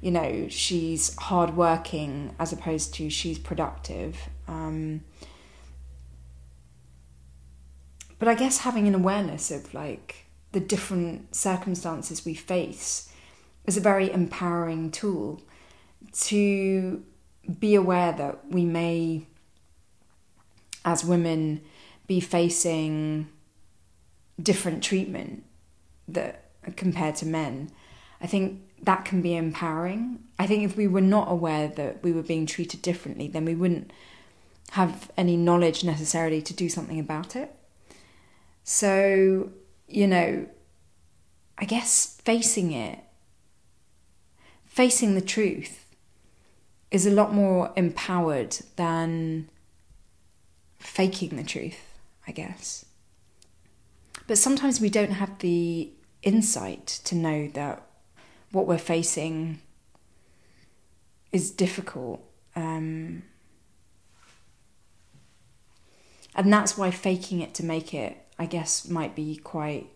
You 0.00 0.12
know, 0.12 0.48
she's 0.48 1.14
hardworking 1.16 2.34
as 2.38 2.54
opposed 2.54 2.94
to 2.94 3.10
she's 3.10 3.38
productive. 3.38 4.30
Um, 4.48 5.02
but 8.18 8.28
I 8.28 8.34
guess 8.34 8.58
having 8.60 8.88
an 8.88 8.94
awareness 8.94 9.50
of 9.50 9.74
like 9.74 10.24
the 10.52 10.60
different 10.60 11.36
circumstances 11.36 12.24
we 12.24 12.32
face 12.32 13.12
is 13.66 13.76
a 13.76 13.80
very 13.80 14.10
empowering 14.10 14.90
tool 14.90 15.42
to 16.12 17.04
be 17.60 17.74
aware 17.74 18.12
that 18.12 18.50
we 18.50 18.64
may, 18.64 19.26
as 20.84 21.04
women, 21.04 21.60
be 22.06 22.20
facing 22.20 23.28
different 24.40 24.82
treatment 24.82 25.44
that 26.08 26.50
compared 26.76 27.16
to 27.16 27.26
men. 27.26 27.70
I 28.20 28.26
think 28.26 28.60
that 28.82 29.04
can 29.04 29.22
be 29.22 29.34
empowering. 29.36 30.20
I 30.38 30.46
think 30.46 30.64
if 30.64 30.76
we 30.76 30.86
were 30.86 31.00
not 31.00 31.30
aware 31.30 31.68
that 31.68 32.02
we 32.02 32.12
were 32.12 32.22
being 32.22 32.46
treated 32.46 32.82
differently, 32.82 33.28
then 33.28 33.44
we 33.44 33.54
wouldn't 33.54 33.90
have 34.72 35.10
any 35.16 35.36
knowledge 35.36 35.84
necessarily 35.84 36.42
to 36.42 36.54
do 36.54 36.68
something 36.68 36.98
about 36.98 37.36
it. 37.36 37.54
So, 38.64 39.50
you 39.88 40.06
know, 40.06 40.46
I 41.58 41.64
guess 41.64 42.18
facing 42.24 42.72
it, 42.72 42.98
facing 44.64 45.14
the 45.14 45.20
truth, 45.20 45.83
is 46.90 47.06
a 47.06 47.10
lot 47.10 47.32
more 47.32 47.72
empowered 47.76 48.56
than 48.76 49.48
faking 50.78 51.36
the 51.36 51.44
truth, 51.44 51.98
I 52.26 52.32
guess. 52.32 52.84
But 54.26 54.38
sometimes 54.38 54.80
we 54.80 54.90
don't 54.90 55.12
have 55.12 55.38
the 55.38 55.90
insight 56.22 56.86
to 57.04 57.14
know 57.14 57.48
that 57.48 57.82
what 58.52 58.66
we're 58.66 58.78
facing 58.78 59.60
is 61.32 61.50
difficult. 61.50 62.22
Um, 62.54 63.24
and 66.34 66.52
that's 66.52 66.78
why 66.78 66.90
faking 66.90 67.40
it 67.40 67.54
to 67.54 67.64
make 67.64 67.92
it, 67.92 68.16
I 68.38 68.46
guess, 68.46 68.88
might 68.88 69.14
be 69.14 69.36
quite 69.36 69.88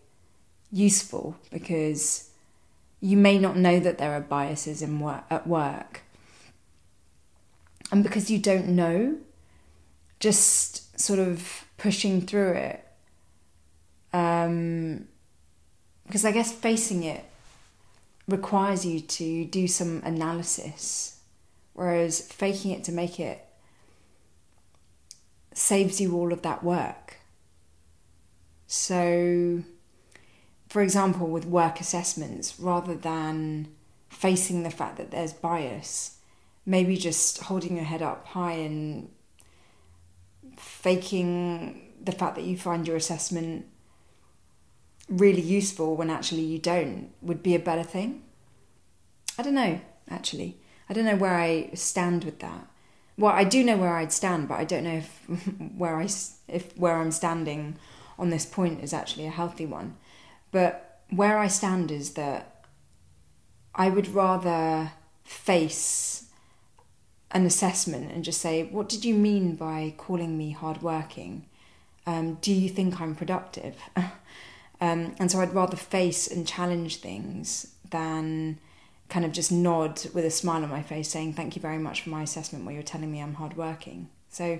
useful 0.71 1.37
because 1.51 2.29
you 2.99 3.17
may 3.17 3.39
not 3.39 3.57
know 3.57 3.79
that 3.79 3.97
there 3.97 4.11
are 4.11 4.21
biases 4.21 4.81
in 4.81 4.99
work, 4.99 5.23
at 5.29 5.47
work 5.47 6.01
and 7.91 8.03
because 8.03 8.29
you 8.29 8.39
don't 8.39 8.69
know, 8.69 9.17
just 10.19 10.99
sort 10.99 11.19
of 11.19 11.65
pushing 11.77 12.21
through 12.21 12.53
it. 12.53 12.85
Um, 14.11 15.07
because 16.05 16.25
I 16.25 16.31
guess 16.31 16.51
facing 16.51 17.03
it 17.03 17.23
requires 18.27 18.85
you 18.85 18.99
to 18.99 19.45
do 19.45 19.67
some 19.67 20.01
analysis, 20.03 21.19
whereas 21.73 22.21
faking 22.21 22.71
it 22.71 22.83
to 22.85 22.91
make 22.91 23.19
it 23.19 23.45
saves 25.53 25.99
you 25.99 26.15
all 26.15 26.31
of 26.31 26.41
that 26.41 26.63
work. 26.63 27.17
So, 28.67 29.63
for 30.69 30.81
example, 30.81 31.27
with 31.27 31.45
work 31.45 31.79
assessments, 31.79 32.59
rather 32.59 32.95
than 32.95 33.67
facing 34.09 34.63
the 34.63 34.69
fact 34.69 34.97
that 34.97 35.11
there's 35.11 35.33
bias, 35.33 36.18
maybe 36.69 36.95
just 36.95 37.39
holding 37.39 37.75
your 37.75 37.85
head 37.85 38.03
up 38.03 38.27
high 38.27 38.53
and 38.53 39.09
faking 40.55 41.81
the 41.99 42.11
fact 42.11 42.35
that 42.35 42.43
you 42.43 42.55
find 42.55 42.87
your 42.87 42.95
assessment 42.95 43.65
really 45.07 45.41
useful 45.41 45.95
when 45.95 46.11
actually 46.11 46.43
you 46.43 46.59
don't 46.59 47.09
would 47.23 47.41
be 47.41 47.55
a 47.55 47.59
better 47.59 47.81
thing. 47.81 48.21
I 49.35 49.41
don't 49.41 49.55
know, 49.55 49.81
actually. 50.11 50.59
I 50.87 50.93
don't 50.93 51.05
know 51.05 51.15
where 51.15 51.33
I 51.33 51.71
stand 51.73 52.23
with 52.23 52.37
that. 52.39 52.67
Well, 53.17 53.33
I 53.33 53.45
do 53.45 53.63
know 53.63 53.77
where 53.77 53.95
I'd 53.95 54.13
stand, 54.13 54.47
but 54.47 54.59
I 54.59 54.63
don't 54.63 54.83
know 54.83 54.97
if 54.97 55.23
where 55.75 55.95
I 55.95 56.07
if 56.47 56.77
where 56.77 56.97
I'm 56.97 57.11
standing 57.11 57.77
on 58.19 58.29
this 58.29 58.45
point 58.45 58.83
is 58.83 58.93
actually 58.93 59.25
a 59.25 59.31
healthy 59.31 59.65
one. 59.65 59.97
But 60.51 61.01
where 61.09 61.39
I 61.39 61.47
stand 61.47 61.89
is 61.89 62.13
that 62.13 62.63
I 63.73 63.89
would 63.89 64.09
rather 64.09 64.91
face 65.23 66.28
an 67.31 67.45
assessment 67.45 68.11
and 68.11 68.23
just 68.23 68.41
say, 68.41 68.63
What 68.63 68.89
did 68.89 69.05
you 69.05 69.13
mean 69.13 69.55
by 69.55 69.93
calling 69.97 70.37
me 70.37 70.51
hardworking? 70.51 71.45
Um, 72.05 72.35
do 72.41 72.51
you 72.51 72.69
think 72.69 72.99
I'm 72.99 73.15
productive? 73.15 73.75
um, 73.95 75.15
and 75.19 75.31
so 75.31 75.39
I'd 75.39 75.53
rather 75.53 75.77
face 75.77 76.27
and 76.27 76.47
challenge 76.47 76.97
things 76.97 77.75
than 77.89 78.59
kind 79.09 79.25
of 79.25 79.31
just 79.31 79.51
nod 79.51 80.01
with 80.13 80.25
a 80.25 80.31
smile 80.31 80.63
on 80.63 80.69
my 80.69 80.81
face 80.81 81.09
saying, 81.09 81.33
Thank 81.33 81.55
you 81.55 81.61
very 81.61 81.77
much 81.77 82.01
for 82.01 82.09
my 82.09 82.23
assessment 82.23 82.65
where 82.65 82.73
you're 82.73 82.83
telling 82.83 83.11
me 83.11 83.21
I'm 83.21 83.35
hardworking. 83.35 84.09
So, 84.29 84.59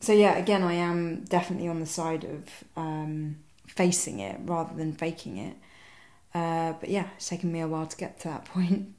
so 0.00 0.12
yeah, 0.12 0.36
again, 0.36 0.62
I 0.62 0.74
am 0.74 1.24
definitely 1.24 1.68
on 1.68 1.80
the 1.80 1.86
side 1.86 2.24
of 2.24 2.64
um, 2.76 3.38
facing 3.66 4.20
it 4.20 4.38
rather 4.44 4.74
than 4.74 4.92
faking 4.92 5.38
it. 5.38 5.56
Uh, 6.34 6.74
but 6.74 6.88
yeah, 6.90 7.06
it's 7.16 7.28
taken 7.28 7.50
me 7.50 7.60
a 7.60 7.68
while 7.68 7.86
to 7.86 7.96
get 7.96 8.20
to 8.20 8.28
that 8.28 8.44
point. 8.54 8.94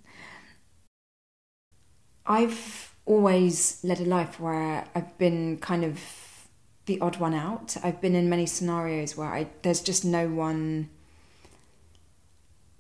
I've 2.30 2.94
always 3.08 3.80
led 3.84 4.00
a 4.00 4.06
life 4.06 4.40
where 4.40 4.86
I've 4.94 5.18
been 5.18 5.58
kind 5.58 5.84
of 5.84 6.00
the 6.86 7.02
odd 7.02 7.18
one 7.18 7.34
out. 7.34 7.76
I've 7.84 8.00
been 8.00 8.14
in 8.14 8.30
many 8.30 8.46
scenarios 8.46 9.18
where 9.18 9.28
I, 9.28 9.48
there's 9.64 9.82
just 9.82 10.06
no 10.06 10.30
one 10.30 10.90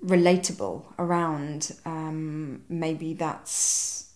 relatable 0.06 0.84
around. 1.00 1.76
Um, 1.84 2.62
maybe 2.70 3.16
that's 3.16 4.12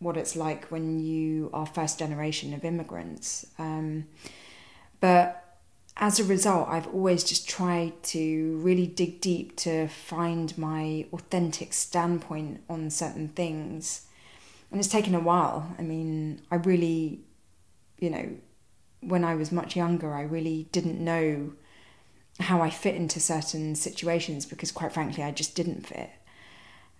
what 0.00 0.16
it's 0.16 0.34
like 0.34 0.64
when 0.66 0.98
you 0.98 1.50
are 1.52 1.64
first 1.64 2.00
generation 2.00 2.52
of 2.52 2.64
immigrants. 2.64 3.46
Um, 3.56 4.06
but 4.98 5.60
as 5.96 6.18
a 6.18 6.24
result, 6.24 6.68
I've 6.68 6.88
always 6.88 7.22
just 7.22 7.48
tried 7.48 8.02
to 8.04 8.58
really 8.58 8.88
dig 8.88 9.20
deep 9.20 9.56
to 9.58 9.86
find 9.86 10.56
my 10.58 11.06
authentic 11.12 11.72
standpoint 11.72 12.62
on 12.68 12.90
certain 12.90 13.28
things 13.28 14.06
and 14.70 14.78
it's 14.78 14.88
taken 14.88 15.14
a 15.14 15.20
while. 15.20 15.74
I 15.78 15.82
mean, 15.82 16.42
I 16.50 16.56
really, 16.56 17.20
you 17.98 18.10
know, 18.10 18.30
when 19.00 19.24
I 19.24 19.34
was 19.34 19.50
much 19.50 19.76
younger, 19.76 20.14
I 20.14 20.22
really 20.22 20.68
didn't 20.72 21.00
know 21.00 21.52
how 22.38 22.62
I 22.62 22.70
fit 22.70 22.94
into 22.94 23.20
certain 23.20 23.74
situations 23.74 24.46
because, 24.46 24.72
quite 24.72 24.92
frankly, 24.92 25.22
I 25.22 25.30
just 25.30 25.54
didn't 25.54 25.86
fit. 25.86 26.10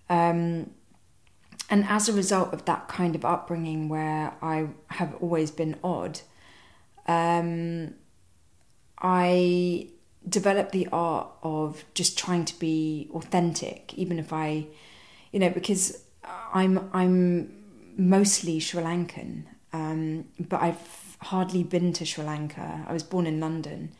Um, 0.09 0.71
and 1.69 1.85
as 1.87 2.09
a 2.09 2.13
result 2.13 2.53
of 2.53 2.65
that 2.65 2.87
kind 2.87 3.15
of 3.15 3.23
upbringing 3.23 3.87
where 3.87 4.33
I 4.41 4.67
have 4.87 5.15
always 5.21 5.51
been 5.51 5.77
odd, 5.83 6.19
um, 7.07 7.93
I 9.01 9.89
developed 10.27 10.73
the 10.73 10.87
art 10.91 11.29
of 11.41 11.85
just 11.93 12.17
trying 12.17 12.45
to 12.45 12.59
be 12.59 13.09
authentic, 13.13 13.93
even 13.95 14.19
if 14.19 14.33
I, 14.33 14.67
you 15.31 15.39
know, 15.39 15.49
because 15.49 16.03
I'm 16.53 16.89
I'm 16.93 17.60
mostly 17.97 18.59
Sri 18.59 18.81
Lankan, 18.81 19.43
um, 19.73 20.25
but 20.39 20.61
I've 20.61 21.17
hardly 21.21 21.63
been 21.63 21.93
to 21.93 22.05
Sri 22.05 22.23
Lanka. 22.23 22.85
I 22.87 22.93
was 22.93 23.03
born 23.03 23.27
in 23.27 23.39
London. 23.39 23.91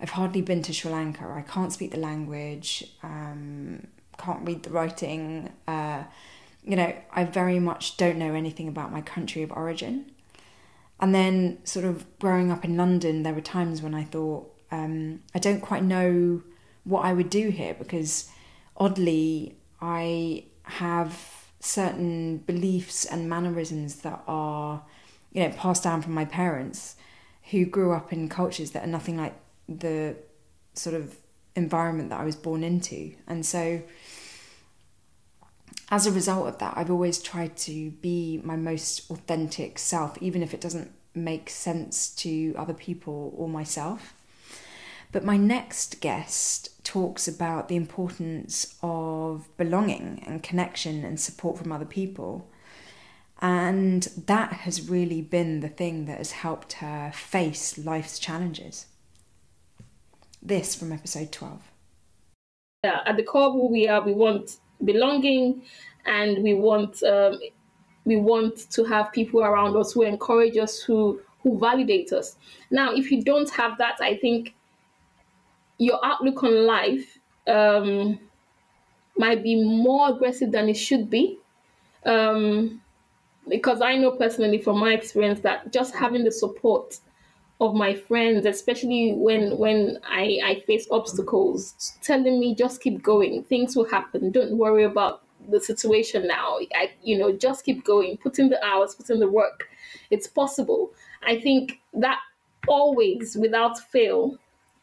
I've 0.00 0.10
hardly 0.10 0.42
been 0.42 0.62
to 0.62 0.72
Sri 0.72 0.90
Lanka. 0.90 1.24
I 1.24 1.42
can't 1.42 1.72
speak 1.72 1.90
the 1.90 1.98
language, 1.98 2.84
um, 3.02 3.86
can't 4.18 4.46
read 4.46 4.62
the 4.62 4.70
writing. 4.70 5.52
Uh, 5.66 6.04
you 6.64 6.76
know, 6.76 6.92
I 7.12 7.24
very 7.24 7.58
much 7.58 7.96
don't 7.96 8.18
know 8.18 8.34
anything 8.34 8.68
about 8.68 8.92
my 8.92 9.00
country 9.00 9.42
of 9.42 9.52
origin. 9.52 10.10
And 11.00 11.14
then, 11.14 11.58
sort 11.64 11.84
of 11.84 12.04
growing 12.18 12.50
up 12.50 12.64
in 12.64 12.76
London, 12.76 13.22
there 13.22 13.32
were 13.32 13.40
times 13.40 13.82
when 13.82 13.94
I 13.94 14.04
thought, 14.04 14.52
um, 14.70 15.20
I 15.34 15.38
don't 15.38 15.60
quite 15.60 15.84
know 15.84 16.42
what 16.84 17.04
I 17.04 17.12
would 17.12 17.30
do 17.30 17.50
here 17.50 17.74
because 17.74 18.28
oddly, 18.76 19.56
I 19.80 20.44
have 20.64 21.37
certain 21.60 22.38
beliefs 22.38 23.04
and 23.04 23.28
mannerisms 23.28 23.96
that 23.96 24.22
are, 24.26 24.82
you 25.32 25.42
know, 25.42 25.50
passed 25.50 25.82
down 25.82 26.02
from 26.02 26.14
my 26.14 26.24
parents 26.24 26.96
who 27.50 27.64
grew 27.64 27.92
up 27.92 28.12
in 28.12 28.28
cultures 28.28 28.72
that 28.72 28.84
are 28.84 28.88
nothing 28.88 29.16
like 29.16 29.34
the 29.68 30.14
sort 30.74 30.94
of 30.94 31.16
environment 31.56 32.10
that 32.10 32.20
I 32.20 32.24
was 32.24 32.36
born 32.36 32.62
into. 32.62 33.14
And 33.26 33.44
so, 33.44 33.82
as 35.90 36.06
a 36.06 36.12
result 36.12 36.48
of 36.48 36.58
that, 36.58 36.74
I've 36.76 36.90
always 36.90 37.20
tried 37.20 37.56
to 37.58 37.90
be 37.90 38.40
my 38.44 38.56
most 38.56 39.10
authentic 39.10 39.78
self, 39.78 40.20
even 40.22 40.42
if 40.42 40.52
it 40.52 40.60
doesn't 40.60 40.92
make 41.14 41.48
sense 41.50 42.10
to 42.10 42.54
other 42.56 42.74
people 42.74 43.34
or 43.36 43.48
myself. 43.48 44.14
But 45.10 45.24
my 45.24 45.38
next 45.38 46.00
guest 46.00 46.68
talks 46.88 47.28
about 47.28 47.68
the 47.68 47.76
importance 47.76 48.74
of 48.82 49.54
belonging 49.58 50.24
and 50.26 50.42
connection 50.42 51.04
and 51.04 51.20
support 51.20 51.58
from 51.58 51.70
other 51.70 51.84
people. 51.84 52.50
And 53.42 54.02
that 54.26 54.52
has 54.64 54.88
really 54.88 55.20
been 55.20 55.60
the 55.60 55.68
thing 55.68 56.06
that 56.06 56.16
has 56.16 56.32
helped 56.32 56.74
her 56.74 57.12
face 57.14 57.76
life's 57.76 58.18
challenges. 58.18 58.86
This 60.40 60.74
from 60.74 60.90
episode 60.90 61.30
12. 61.30 61.60
Yeah, 62.84 63.00
at 63.04 63.16
the 63.18 63.22
core 63.22 63.48
of 63.48 63.52
who 63.52 63.68
we 63.70 63.86
are, 63.86 64.00
we 64.00 64.14
want 64.14 64.56
belonging 64.82 65.62
and 66.06 66.42
we 66.42 66.54
want 66.54 67.02
um, 67.02 67.38
we 68.06 68.16
want 68.16 68.70
to 68.70 68.84
have 68.84 69.12
people 69.12 69.42
around 69.42 69.76
us 69.76 69.92
who 69.92 70.02
encourage 70.02 70.56
us 70.56 70.80
who 70.80 71.20
who 71.42 71.58
validate 71.58 72.12
us 72.12 72.36
now 72.70 72.94
if 72.94 73.10
you 73.10 73.22
don't 73.22 73.50
have 73.50 73.76
that 73.78 73.96
i 74.00 74.16
think 74.16 74.54
your 75.78 76.04
outlook 76.04 76.42
on 76.42 76.66
life 76.66 77.18
um, 77.46 78.18
might 79.16 79.42
be 79.42 79.62
more 79.62 80.10
aggressive 80.10 80.52
than 80.52 80.68
it 80.68 80.76
should 80.76 81.10
be. 81.10 81.38
Um, 82.04 82.82
because 83.48 83.80
I 83.80 83.96
know 83.96 84.12
personally 84.12 84.58
from 84.58 84.78
my 84.78 84.92
experience 84.92 85.40
that 85.40 85.72
just 85.72 85.94
having 85.94 86.24
the 86.24 86.32
support 86.32 86.98
of 87.60 87.74
my 87.74 87.94
friends, 87.94 88.46
especially 88.46 89.12
when 89.14 89.58
when 89.58 89.98
I, 90.04 90.40
I 90.44 90.60
face 90.66 90.86
obstacles, 90.90 91.98
telling 92.02 92.38
me 92.38 92.54
just 92.54 92.80
keep 92.80 93.02
going, 93.02 93.42
things 93.44 93.74
will 93.74 93.88
happen. 93.88 94.30
Don't 94.30 94.56
worry 94.58 94.84
about 94.84 95.22
the 95.48 95.60
situation 95.60 96.26
now. 96.28 96.58
I 96.74 96.92
you 97.02 97.18
know, 97.18 97.32
just 97.32 97.64
keep 97.64 97.84
going, 97.84 98.16
put 98.18 98.38
in 98.38 98.48
the 98.48 98.64
hours, 98.64 98.94
put 98.94 99.10
in 99.10 99.18
the 99.20 99.28
work. 99.28 99.68
It's 100.10 100.26
possible. 100.28 100.92
I 101.22 101.40
think 101.40 101.80
that 101.94 102.20
always 102.68 103.36
without 103.36 103.78
fail 103.78 104.38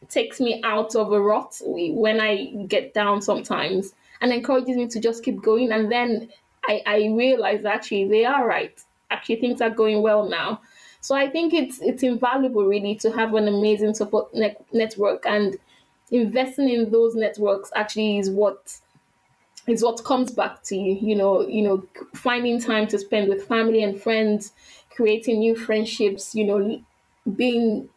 takes 0.08 0.40
me 0.40 0.60
out 0.64 0.94
of 0.96 1.12
a 1.12 1.20
rut 1.20 1.60
when 1.64 2.20
I 2.20 2.46
get 2.68 2.94
down 2.94 3.22
sometimes 3.22 3.94
and 4.20 4.32
encourages 4.32 4.76
me 4.76 4.86
to 4.88 5.00
just 5.00 5.24
keep 5.24 5.42
going. 5.42 5.72
And 5.72 5.90
then 5.90 6.30
I, 6.64 6.82
I 6.86 6.96
realize 7.08 7.64
actually 7.64 8.08
they 8.08 8.24
are 8.24 8.46
right. 8.46 8.78
Actually, 9.10 9.36
things 9.36 9.60
are 9.60 9.70
going 9.70 10.02
well 10.02 10.28
now. 10.28 10.60
So 11.00 11.14
I 11.14 11.30
think 11.30 11.54
it's 11.54 11.80
it's 11.80 12.02
invaluable 12.02 12.64
really 12.64 12.96
to 12.96 13.12
have 13.12 13.34
an 13.34 13.46
amazing 13.46 13.94
support 13.94 14.34
ne- 14.34 14.56
network 14.72 15.24
and 15.26 15.56
investing 16.10 16.68
in 16.68 16.90
those 16.90 17.14
networks 17.14 17.70
actually 17.76 18.18
is 18.18 18.30
what 18.30 18.80
is 19.66 19.82
what 19.82 20.04
comes 20.04 20.30
back 20.30 20.62
to 20.64 20.76
you. 20.76 20.94
You 20.94 21.16
know, 21.16 21.46
you 21.46 21.62
know, 21.62 21.86
finding 22.14 22.60
time 22.60 22.86
to 22.88 22.98
spend 22.98 23.28
with 23.28 23.46
family 23.46 23.82
and 23.82 24.00
friends, 24.00 24.52
creating 24.90 25.40
new 25.40 25.56
friendships. 25.56 26.34
You 26.34 26.44
know, 26.46 26.82
being 27.36 27.88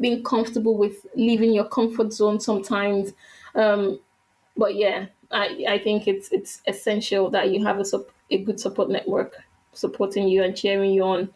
being 0.00 0.22
comfortable 0.22 0.76
with 0.76 1.06
leaving 1.14 1.52
your 1.52 1.64
comfort 1.64 2.12
zone 2.12 2.40
sometimes. 2.40 3.12
Um, 3.54 4.00
but 4.56 4.74
yeah, 4.74 5.06
I, 5.30 5.64
I 5.68 5.78
think 5.78 6.08
it's 6.08 6.30
it's 6.32 6.60
essential 6.66 7.30
that 7.30 7.50
you 7.50 7.64
have 7.64 7.80
a, 7.80 7.84
a 8.30 8.38
good 8.38 8.60
support 8.60 8.90
network 8.90 9.36
supporting 9.72 10.28
you 10.28 10.42
and 10.42 10.56
cheering 10.56 10.92
you 10.92 11.04
on. 11.04 11.30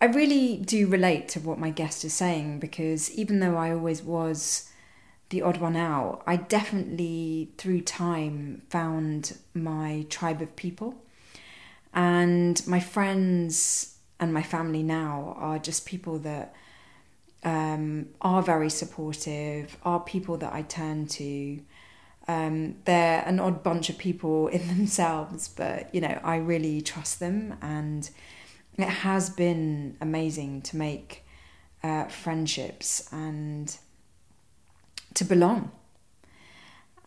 I 0.00 0.06
really 0.06 0.58
do 0.58 0.86
relate 0.86 1.28
to 1.30 1.40
what 1.40 1.58
my 1.58 1.70
guest 1.70 2.04
is 2.04 2.12
saying 2.12 2.60
because 2.60 3.10
even 3.12 3.40
though 3.40 3.56
I 3.56 3.72
always 3.72 4.02
was 4.02 4.70
the 5.30 5.42
odd 5.42 5.58
one 5.58 5.76
out, 5.76 6.22
I 6.26 6.36
definitely 6.36 7.52
through 7.56 7.80
time 7.82 8.62
found 8.68 9.38
my 9.54 10.06
tribe 10.10 10.42
of 10.42 10.54
people. 10.56 11.02
And 11.94 12.64
my 12.66 12.80
friends 12.80 13.96
and 14.20 14.34
my 14.34 14.42
family 14.42 14.82
now 14.82 15.34
are 15.38 15.58
just 15.58 15.86
people 15.86 16.18
that 16.20 16.54
um, 17.44 18.06
are 18.20 18.42
very 18.42 18.70
supportive, 18.70 19.76
are 19.84 20.00
people 20.00 20.36
that 20.38 20.52
I 20.52 20.62
turn 20.62 21.06
to. 21.06 21.60
Um, 22.26 22.76
they're 22.86 23.22
an 23.26 23.38
odd 23.38 23.62
bunch 23.62 23.90
of 23.90 23.98
people 23.98 24.48
in 24.56 24.66
themselves, 24.68 25.48
but 25.48 25.94
you 25.94 26.00
know, 26.00 26.18
I 26.24 26.36
really 26.36 26.80
trust 26.80 27.20
them, 27.20 27.56
and 27.60 28.08
it 28.78 28.88
has 28.88 29.30
been 29.30 29.96
amazing 30.00 30.62
to 30.62 30.76
make 30.76 31.24
uh, 31.82 32.06
friendships 32.06 33.08
and 33.12 33.76
to 35.14 35.24
belong. 35.24 35.70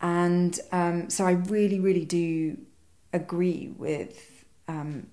And 0.00 0.58
um, 0.70 1.10
so 1.10 1.26
I 1.26 1.32
really, 1.32 1.80
really 1.80 2.04
do 2.04 2.56
agree 3.12 3.74
with 3.76 4.44
um, 4.68 5.08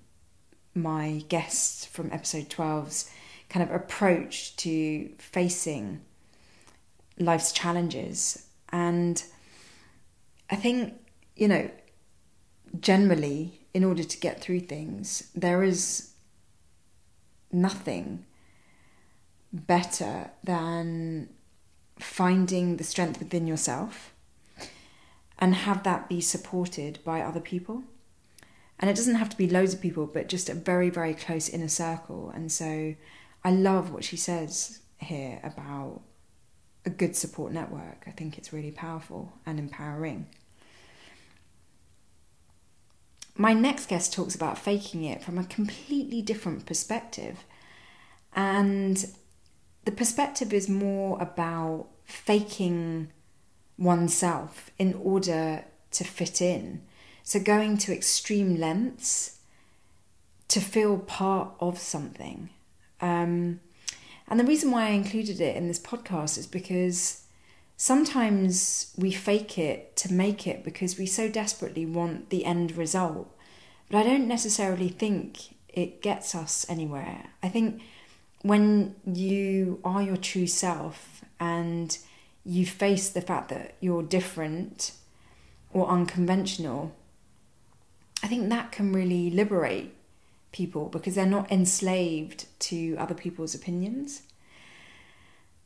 my 0.76 1.24
guests 1.30 1.86
from 1.86 2.12
episode 2.12 2.50
12's 2.50 3.10
kind 3.50 3.68
of 3.68 3.76
approach 3.76 4.56
to 4.58 5.10
facing 5.18 6.02
life's 7.18 7.52
challenges. 7.52 8.48
And 8.70 9.24
I 10.50 10.56
think, 10.56 10.94
you 11.36 11.48
know, 11.48 11.70
generally, 12.80 13.62
in 13.74 13.84
order 13.84 14.04
to 14.04 14.18
get 14.20 14.42
through 14.42 14.62
things, 14.62 15.30
there 15.36 15.64
is 15.64 16.12
nothing 17.52 18.26
better 19.52 20.32
than 20.44 21.30
finding 22.00 22.78
the 22.78 22.84
strength 22.84 23.20
within 23.20 23.48
yourself 23.48 24.14
and 25.40 25.56
have 25.56 25.84
that 25.84 26.10
be 26.10 26.22
supported 26.22 27.00
by 27.04 27.22
other 27.22 27.40
people. 27.40 27.84
And 28.80 28.90
it 28.90 28.96
doesn't 28.96 29.16
have 29.16 29.30
to 29.30 29.38
be 29.38 29.50
loads 29.50 29.74
of 29.74 29.82
people, 29.82 30.06
but 30.06 30.28
just 30.28 30.50
a 30.50 30.54
very, 30.54 30.90
very 30.90 31.14
close 31.14 31.48
inner 31.48 31.70
circle. 31.70 32.32
And 32.34 32.52
so 32.52 32.96
I 33.46 33.52
love 33.52 33.94
what 33.94 34.04
she 34.04 34.18
says 34.18 34.80
here 34.98 35.40
about 35.44 36.02
a 36.84 36.90
good 36.90 37.16
support 37.16 37.54
network. 37.54 38.04
I 38.08 38.12
think 38.12 38.40
it's 38.40 38.52
really 38.52 38.72
powerful 38.72 39.34
and 39.46 39.60
empowering. 39.60 40.26
My 43.38 43.54
next 43.54 43.88
guest 43.88 44.14
talks 44.14 44.34
about 44.34 44.58
faking 44.58 45.04
it 45.04 45.24
from 45.24 45.38
a 45.38 45.44
completely 45.44 46.24
different 46.24 46.66
perspective. 46.66 47.46
And 48.34 49.06
the 49.84 49.92
perspective 49.92 50.52
is 50.52 50.68
more 50.68 51.22
about 51.22 51.86
faking 52.04 53.12
oneself 53.78 54.72
in 54.80 54.96
order 54.96 55.66
to 55.92 56.04
fit 56.04 56.42
in. 56.42 56.82
So, 57.22 57.40
going 57.40 57.78
to 57.80 57.94
extreme 57.94 58.60
lengths 58.60 59.38
to 60.48 60.60
feel 60.60 60.98
part 60.98 61.54
of 61.60 61.78
something 61.78 62.50
um, 63.02 63.60
and 64.28 64.40
the 64.40 64.46
reason 64.46 64.72
why 64.72 64.88
I 64.88 64.92
included 64.92 65.40
it 65.40 65.56
in 65.56 65.68
this 65.68 65.80
podcast 65.80 66.38
is 66.38 66.48
because 66.48 67.24
sometimes 67.78 68.94
we 68.98 69.12
fake 69.12 69.58
it 69.58 69.96
to 69.98 70.14
make 70.14 70.48
it 70.48 70.64
because 70.64 70.98
we 70.98 71.06
so 71.06 71.30
desperately 71.30 71.86
want 71.86 72.30
the 72.30 72.46
end 72.46 72.76
result. 72.76 73.32
But 73.90 74.00
I 74.00 74.04
don't 74.04 74.28
necessarily 74.28 74.90
think 74.90 75.56
it 75.70 76.02
gets 76.02 76.34
us 76.34 76.66
anywhere. 76.70 77.28
I 77.44 77.50
think 77.50 77.82
when 78.42 78.96
you 79.06 79.80
are 79.84 80.02
your 80.02 80.18
true 80.18 80.48
self 80.48 81.24
and 81.40 81.98
you 82.44 82.66
face 82.66 83.10
the 83.10 83.22
fact 83.22 83.50
that 83.50 83.76
you're 83.80 84.04
different 84.04 84.92
or 85.72 85.88
unconventional, 85.88 86.96
I 88.24 88.28
think 88.28 88.50
that 88.50 88.72
can 88.72 88.94
really 88.94 89.30
liberate 89.30 89.94
people 90.56 90.88
because 90.88 91.16
they're 91.16 91.26
not 91.26 91.52
enslaved 91.52 92.46
to 92.60 92.96
other 92.98 93.14
people's 93.14 93.54
opinions. 93.54 94.22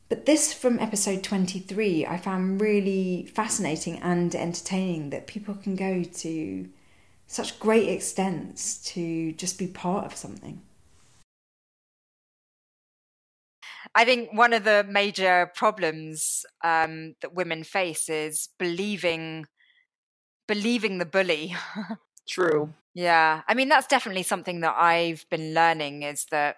But 0.10 0.26
this 0.26 0.52
from 0.52 0.80
episode 0.80 1.24
23 1.24 2.08
I 2.08 2.18
found 2.18 2.60
really 2.60 3.30
fascinating 3.34 4.00
and 4.00 4.34
entertaining 4.34 5.12
that 5.12 5.28
people 5.28 5.54
can 5.54 5.76
go 5.76 6.04
to 6.04 6.68
such 7.28 7.60
great 7.60 7.88
extents 7.88 8.84
to 8.94 9.32
just 9.34 9.60
be 9.60 9.68
part 9.68 10.06
of 10.06 10.16
something. 10.16 10.64
I 13.94 14.06
think 14.06 14.34
one 14.34 14.54
of 14.54 14.64
the 14.64 14.84
major 14.90 15.52
problems 15.56 16.46
um, 16.64 17.14
that 17.22 17.36
women 17.36 17.64
face 17.64 18.10
is 18.10 18.50
believing 18.58 19.46
believing 20.48 20.98
the 20.98 21.06
bully. 21.06 21.56
True. 22.30 22.74
Yeah. 22.94 23.42
I 23.48 23.54
mean, 23.54 23.70
that's 23.70 23.88
definitely 23.88 24.24
something 24.24 24.62
that 24.62 24.76
I've 24.78 25.26
been 25.30 25.54
learning 25.54 26.04
is 26.04 26.26
that 26.32 26.58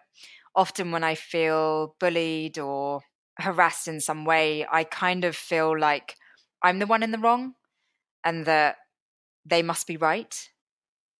often 0.55 0.91
when 0.91 1.03
I 1.03 1.15
feel 1.15 1.95
bullied 1.99 2.59
or 2.59 3.01
harassed 3.37 3.87
in 3.87 4.01
some 4.01 4.25
way, 4.25 4.65
I 4.69 4.83
kind 4.83 5.23
of 5.23 5.35
feel 5.35 5.77
like 5.77 6.15
I'm 6.61 6.79
the 6.79 6.87
one 6.87 7.03
in 7.03 7.11
the 7.11 7.17
wrong 7.17 7.55
and 8.23 8.45
that 8.45 8.77
they 9.45 9.61
must 9.61 9.87
be 9.87 9.97
right. 9.97 10.35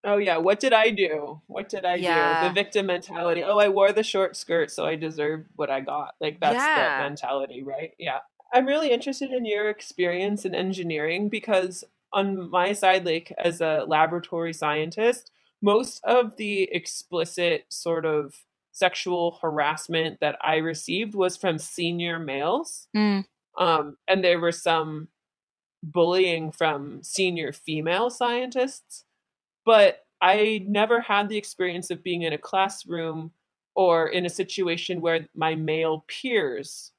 Oh 0.03 0.17
yeah, 0.17 0.37
what 0.37 0.59
did 0.59 0.73
I 0.73 0.89
do? 0.89 1.41
What 1.47 1.69
did 1.69 1.85
I 1.85 1.95
Yeah. 1.95 2.39
do? 2.41 2.47
The 2.47 2.53
victim 2.53 2.87
mentality. 2.87 3.43
Oh, 3.43 3.59
I 3.59 3.69
wore 3.69 3.91
the 3.91 4.03
short 4.03 4.35
skirt, 4.35 4.71
so 4.71 4.85
I 4.85 4.95
deserve 4.95 5.45
what 5.55 5.69
I 5.69 5.79
got. 5.81 6.15
Like 6.19 6.39
that's 6.39 6.55
Yeah. 6.55 6.97
the 6.97 7.03
mentality, 7.03 7.63
right? 7.63 7.93
Yeah. 7.99 8.19
I'm 8.53 8.65
really 8.65 8.91
interested 8.91 9.31
in 9.31 9.45
your 9.45 9.69
experience 9.69 10.43
in 10.43 10.55
engineering 10.55 11.29
because 11.29 11.83
on 12.13 12.49
my 12.49 12.73
side, 12.73 13.05
like 13.05 13.33
as 13.37 13.61
a 13.61 13.85
laboratory 13.87 14.53
scientist, 14.53 15.31
most 15.61 16.03
of 16.03 16.35
the 16.37 16.63
explicit 16.71 17.65
sort 17.69 18.05
of 18.05 18.35
sexual 18.71 19.37
harassment 19.41 20.19
that 20.21 20.37
I 20.41 20.57
received 20.57 21.13
was 21.13 21.37
from 21.37 21.57
senior 21.57 22.19
males. 22.19 22.87
Mm. 22.95 23.25
Um, 23.57 23.97
and 24.07 24.23
there 24.23 24.39
were 24.39 24.51
some 24.51 25.09
bullying 25.83 26.51
from 26.51 27.03
senior 27.03 27.51
female 27.51 28.09
scientists, 28.09 29.03
but 29.65 30.05
I 30.21 30.65
never 30.67 31.01
had 31.01 31.29
the 31.29 31.37
experience 31.37 31.89
of 31.89 32.03
being 32.03 32.21
in 32.21 32.33
a 32.33 32.37
classroom 32.37 33.31
or 33.75 34.07
in 34.07 34.25
a 34.25 34.29
situation 34.29 35.01
where 35.01 35.27
my 35.35 35.55
male 35.55 36.05
peers 36.07 36.91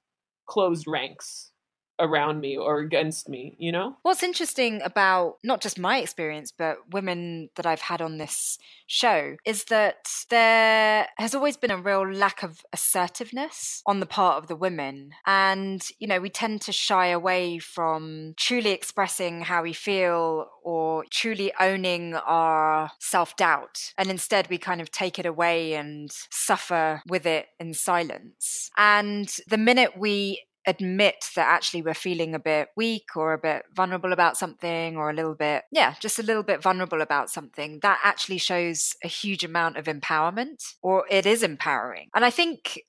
closed 0.46 0.86
ranks 0.86 1.51
around 1.98 2.40
me 2.40 2.56
or 2.56 2.78
against 2.78 3.28
me, 3.28 3.56
you 3.58 3.72
know? 3.72 3.96
What's 4.02 4.22
interesting 4.22 4.82
about 4.82 5.38
not 5.44 5.60
just 5.60 5.78
my 5.78 5.98
experience, 5.98 6.52
but 6.56 6.76
women 6.90 7.50
that 7.56 7.66
I've 7.66 7.80
had 7.80 8.02
on 8.02 8.18
this 8.18 8.58
show 8.86 9.36
is 9.46 9.64
that 9.64 10.08
there 10.30 11.06
has 11.16 11.34
always 11.34 11.56
been 11.56 11.70
a 11.70 11.76
real 11.76 12.10
lack 12.10 12.42
of 12.42 12.62
assertiveness 12.72 13.82
on 13.86 14.00
the 14.00 14.06
part 14.06 14.42
of 14.42 14.48
the 14.48 14.56
women. 14.56 15.12
And, 15.26 15.82
you 15.98 16.06
know, 16.06 16.20
we 16.20 16.30
tend 16.30 16.60
to 16.62 16.72
shy 16.72 17.08
away 17.08 17.58
from 17.58 18.34
truly 18.36 18.70
expressing 18.70 19.42
how 19.42 19.62
we 19.62 19.72
feel 19.72 20.46
or 20.62 21.04
truly 21.10 21.52
owning 21.60 22.14
our 22.14 22.90
self 23.00 23.36
doubt. 23.36 23.92
And 23.98 24.10
instead, 24.10 24.48
we 24.48 24.58
kind 24.58 24.80
of 24.80 24.90
take 24.90 25.18
it 25.18 25.26
away 25.26 25.74
and 25.74 26.10
suffer 26.30 27.02
with 27.08 27.26
it 27.26 27.46
in 27.58 27.74
silence. 27.74 28.70
And 28.76 29.34
the 29.48 29.58
minute 29.58 29.96
we 29.96 30.42
admit 30.66 31.26
that 31.34 31.48
actually 31.48 31.82
we're 31.82 31.94
feeling 31.94 32.34
a 32.34 32.38
bit 32.38 32.68
weak 32.76 33.16
or 33.16 33.32
a 33.32 33.38
bit 33.38 33.64
vulnerable 33.74 34.12
about 34.12 34.36
something 34.36 34.96
or 34.96 35.10
a 35.10 35.14
little 35.14 35.34
bit, 35.34 35.64
yeah, 35.72 35.94
just 36.00 36.18
a 36.18 36.22
little 36.22 36.42
bit 36.42 36.62
vulnerable 36.62 37.00
about 37.00 37.30
something, 37.30 37.80
that 37.82 38.00
actually 38.04 38.38
shows 38.38 38.94
a 39.02 39.08
huge 39.08 39.44
amount 39.44 39.76
of 39.76 39.86
empowerment 39.86 40.74
or 40.82 41.04
it 41.10 41.26
is 41.26 41.42
empowering. 41.42 42.08
And 42.14 42.24
I 42.24 42.30
think 42.30 42.82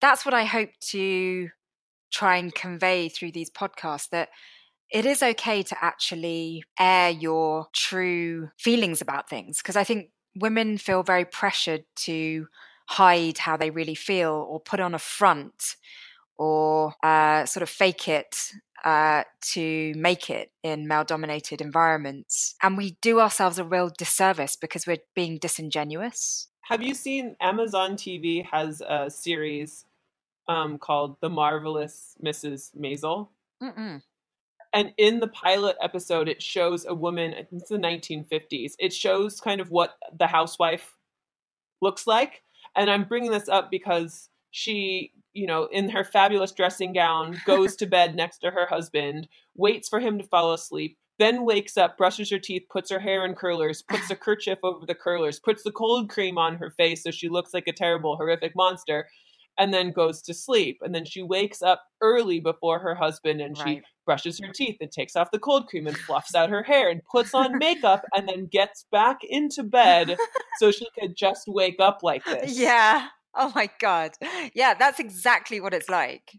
that's 0.00 0.24
what 0.24 0.34
I 0.34 0.44
hope 0.44 0.70
to 0.90 1.48
try 2.12 2.36
and 2.36 2.54
convey 2.54 3.08
through 3.08 3.32
these 3.32 3.50
podcasts 3.50 4.08
that 4.10 4.28
it 4.90 5.06
is 5.06 5.22
okay 5.22 5.62
to 5.62 5.84
actually 5.84 6.62
air 6.78 7.10
your 7.10 7.68
true 7.72 8.50
feelings 8.58 9.00
about 9.00 9.28
things 9.28 9.58
because 9.58 9.76
I 9.76 9.84
think 9.84 10.10
women 10.36 10.78
feel 10.78 11.02
very 11.02 11.24
pressured 11.24 11.84
to 11.96 12.46
hide 12.86 13.38
how 13.38 13.56
they 13.56 13.70
really 13.70 13.94
feel 13.94 14.46
or 14.48 14.60
put 14.60 14.78
on 14.78 14.94
a 14.94 14.98
front 14.98 15.76
or 16.38 16.94
uh, 17.02 17.44
sort 17.46 17.62
of 17.62 17.68
fake 17.68 18.08
it 18.08 18.52
uh, 18.84 19.24
to 19.40 19.94
make 19.96 20.28
it 20.28 20.50
in 20.62 20.86
male 20.86 21.04
dominated 21.04 21.60
environments. 21.60 22.54
And 22.62 22.76
we 22.76 22.96
do 23.00 23.20
ourselves 23.20 23.58
a 23.58 23.64
real 23.64 23.90
disservice 23.96 24.56
because 24.56 24.86
we're 24.86 24.98
being 25.14 25.38
disingenuous. 25.38 26.48
Have 26.62 26.82
you 26.82 26.94
seen 26.94 27.36
Amazon 27.40 27.96
TV 27.96 28.44
has 28.46 28.82
a 28.86 29.10
series 29.10 29.84
um, 30.48 30.78
called 30.78 31.16
The 31.20 31.30
Marvelous 31.30 32.16
Mrs. 32.22 32.76
Maisel? 32.76 33.28
Mm-mm. 33.62 34.02
And 34.74 34.92
in 34.96 35.20
the 35.20 35.28
pilot 35.28 35.76
episode, 35.80 36.28
it 36.28 36.42
shows 36.42 36.84
a 36.84 36.94
woman, 36.94 37.32
it's 37.32 37.68
the 37.68 37.78
1950s. 37.78 38.72
It 38.78 38.92
shows 38.92 39.40
kind 39.40 39.60
of 39.60 39.70
what 39.70 39.96
the 40.18 40.26
housewife 40.26 40.96
looks 41.80 42.06
like. 42.06 42.42
And 42.74 42.90
I'm 42.90 43.04
bringing 43.04 43.30
this 43.30 43.48
up 43.48 43.70
because 43.70 44.28
she, 44.54 45.10
you 45.32 45.48
know, 45.48 45.64
in 45.72 45.88
her 45.88 46.04
fabulous 46.04 46.52
dressing 46.52 46.92
gown, 46.92 47.36
goes 47.44 47.74
to 47.74 47.86
bed 47.86 48.14
next 48.14 48.38
to 48.38 48.52
her 48.52 48.66
husband, 48.66 49.26
waits 49.56 49.88
for 49.88 49.98
him 49.98 50.16
to 50.16 50.24
fall 50.24 50.52
asleep, 50.52 50.96
then 51.18 51.44
wakes 51.44 51.76
up, 51.76 51.98
brushes 51.98 52.30
her 52.30 52.38
teeth, 52.38 52.62
puts 52.70 52.88
her 52.88 53.00
hair 53.00 53.24
in 53.24 53.34
curlers, 53.34 53.82
puts 53.82 54.08
a 54.12 54.16
kerchief 54.26 54.58
over 54.62 54.86
the 54.86 54.94
curlers, 54.94 55.40
puts 55.40 55.64
the 55.64 55.72
cold 55.72 56.08
cream 56.08 56.38
on 56.38 56.54
her 56.54 56.70
face 56.70 57.02
so 57.02 57.10
she 57.10 57.28
looks 57.28 57.52
like 57.52 57.66
a 57.66 57.72
terrible, 57.72 58.14
horrific 58.16 58.52
monster, 58.54 59.08
and 59.58 59.74
then 59.74 59.90
goes 59.90 60.22
to 60.22 60.32
sleep. 60.32 60.78
And 60.82 60.94
then 60.94 61.04
she 61.04 61.20
wakes 61.20 61.60
up 61.60 61.82
early 62.00 62.38
before 62.38 62.78
her 62.78 62.94
husband 62.94 63.40
and 63.40 63.56
she 63.58 63.64
Right. 63.64 63.82
brushes 64.06 64.38
her 64.38 64.52
teeth 64.52 64.76
and 64.80 64.92
takes 64.92 65.16
off 65.16 65.32
the 65.32 65.40
cold 65.40 65.66
cream 65.66 65.88
and 65.88 65.98
fluffs 65.98 66.36
out 66.36 66.50
her 66.50 66.62
hair 66.62 66.90
and 66.90 67.00
puts 67.10 67.34
on 67.34 67.58
makeup 67.58 68.04
and 68.14 68.28
then 68.28 68.46
gets 68.46 68.86
back 68.92 69.18
into 69.24 69.64
bed 69.64 70.16
so 70.60 70.70
she 70.70 70.86
could 70.96 71.16
just 71.16 71.48
wake 71.48 71.80
up 71.80 72.04
like 72.04 72.24
this. 72.24 72.56
Yeah. 72.56 73.08
Oh 73.36 73.52
my 73.54 73.68
God. 73.80 74.12
Yeah, 74.54 74.74
that's 74.74 75.00
exactly 75.00 75.60
what 75.60 75.74
it's 75.74 75.88
like. 75.88 76.38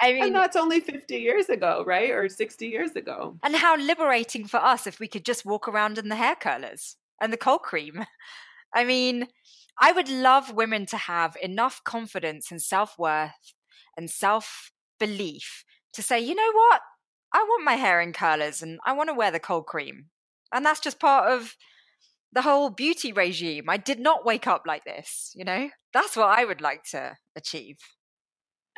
I 0.00 0.12
mean, 0.12 0.24
And 0.24 0.34
that's 0.34 0.56
only 0.56 0.80
50 0.80 1.16
years 1.16 1.48
ago, 1.48 1.82
right? 1.86 2.10
Or 2.10 2.28
60 2.28 2.66
years 2.66 2.92
ago. 2.92 3.38
And 3.42 3.56
how 3.56 3.76
liberating 3.76 4.46
for 4.46 4.58
us 4.58 4.86
if 4.86 5.00
we 5.00 5.08
could 5.08 5.24
just 5.24 5.46
walk 5.46 5.68
around 5.68 5.98
in 5.98 6.08
the 6.08 6.16
hair 6.16 6.36
curlers 6.36 6.96
and 7.20 7.32
the 7.32 7.38
cold 7.38 7.62
cream. 7.62 8.04
I 8.74 8.84
mean, 8.84 9.28
I 9.80 9.92
would 9.92 10.08
love 10.08 10.52
women 10.52 10.86
to 10.86 10.96
have 10.96 11.36
enough 11.42 11.82
confidence 11.84 12.50
and 12.50 12.60
self 12.60 12.98
worth 12.98 13.54
and 13.96 14.10
self 14.10 14.70
belief 14.98 15.64
to 15.94 16.02
say, 16.02 16.20
you 16.20 16.34
know 16.34 16.52
what? 16.52 16.82
I 17.32 17.42
want 17.42 17.64
my 17.64 17.74
hair 17.74 18.00
in 18.00 18.12
curlers 18.12 18.62
and 18.62 18.78
I 18.84 18.92
want 18.92 19.08
to 19.08 19.14
wear 19.14 19.30
the 19.30 19.40
cold 19.40 19.66
cream. 19.66 20.06
And 20.52 20.64
that's 20.64 20.80
just 20.80 21.00
part 21.00 21.30
of 21.30 21.56
the 22.32 22.42
whole 22.42 22.70
beauty 22.70 23.12
regime. 23.12 23.68
I 23.68 23.76
did 23.76 23.98
not 23.98 24.24
wake 24.24 24.46
up 24.46 24.62
like 24.66 24.84
this, 24.84 25.32
you 25.34 25.44
know? 25.44 25.70
That's 25.92 26.16
what 26.16 26.38
I 26.38 26.44
would 26.44 26.60
like 26.60 26.84
to 26.90 27.16
achieve. 27.34 27.78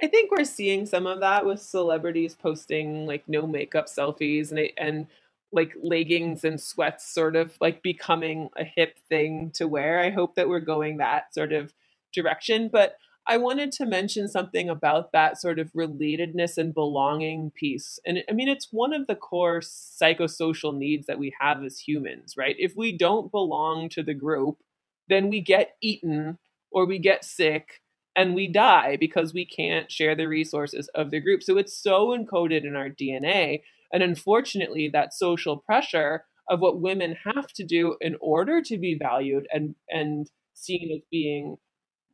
I 0.03 0.07
think 0.07 0.31
we're 0.31 0.45
seeing 0.45 0.87
some 0.87 1.07
of 1.07 1.21
that 1.21 1.45
with 1.45 1.61
celebrities 1.61 2.37
posting 2.41 3.07
like 3.07 3.25
no 3.27 3.47
makeup 3.47 3.87
selfies 3.87 4.53
and 4.53 4.71
and 4.77 5.07
like 5.51 5.75
leggings 5.83 6.45
and 6.45 6.61
sweats 6.61 7.13
sort 7.13 7.35
of 7.35 7.57
like 7.61 7.83
becoming 7.83 8.51
a 8.57 8.65
hip 8.65 8.99
thing 9.09 9.51
to 9.55 9.67
wear. 9.67 9.99
I 9.99 10.11
hope 10.11 10.35
that 10.37 10.49
we're 10.49 10.61
going 10.61 10.99
that 10.99 11.35
sort 11.35 11.53
of 11.53 11.73
direction, 12.13 12.69
but 12.69 12.97
I 13.29 13.37
wanted 13.37 13.73
to 13.73 13.87
mention 13.87 14.27
something 14.27 14.71
about 14.71 15.13
that 15.13 15.39
sort 15.39 15.59
of 15.59 15.71
relatedness 15.75 16.57
and 16.57 16.73
belonging 16.73 17.53
piece. 17.55 17.99
And 18.07 18.25
I 18.29 18.33
mean, 18.33 18.49
it's 18.49 18.69
one 18.73 18.95
of 18.95 19.07
the 19.07 19.15
core 19.15 19.61
psychosocial 19.61 20.75
needs 20.75 21.07
that 21.07 21.19
we 21.19 21.35
have 21.39 21.63
as 21.63 21.79
humans, 21.79 22.35
right? 22.39 22.57
If 22.59 22.75
we 22.75 22.97
don't 22.97 23.31
belong 23.31 23.91
to 23.91 24.03
the 24.03 24.15
group, 24.15 24.57
then 25.09 25.29
we 25.29 25.43
get 25.43 25.77
eaten 25.83 26.39
or 26.71 26.87
we 26.87 26.99
get 26.99 27.23
sick 27.23 27.83
and 28.17 28.35
we 28.35 28.49
die 28.49 28.97
because 28.97 29.35
we 29.35 29.45
can't 29.45 29.93
share 29.93 30.17
the 30.17 30.27
resources 30.27 30.89
of 30.95 31.11
the 31.11 31.21
group. 31.21 31.43
So 31.43 31.59
it's 31.59 31.77
so 31.77 32.09
encoded 32.09 32.65
in 32.65 32.77
our 32.77 32.89
DNA. 32.89 33.61
And 33.93 34.03
unfortunately, 34.03 34.89
that 34.93 35.13
social 35.13 35.59
pressure 35.59 36.25
of 36.49 36.61
what 36.61 36.81
women 36.81 37.17
have 37.25 37.49
to 37.53 37.65
do 37.65 37.97
in 38.01 38.17
order 38.21 38.63
to 38.63 38.79
be 38.79 38.97
valued 38.99 39.47
and, 39.53 39.75
and 39.91 40.31
seen 40.55 40.91
as 40.95 41.03
being, 41.11 41.59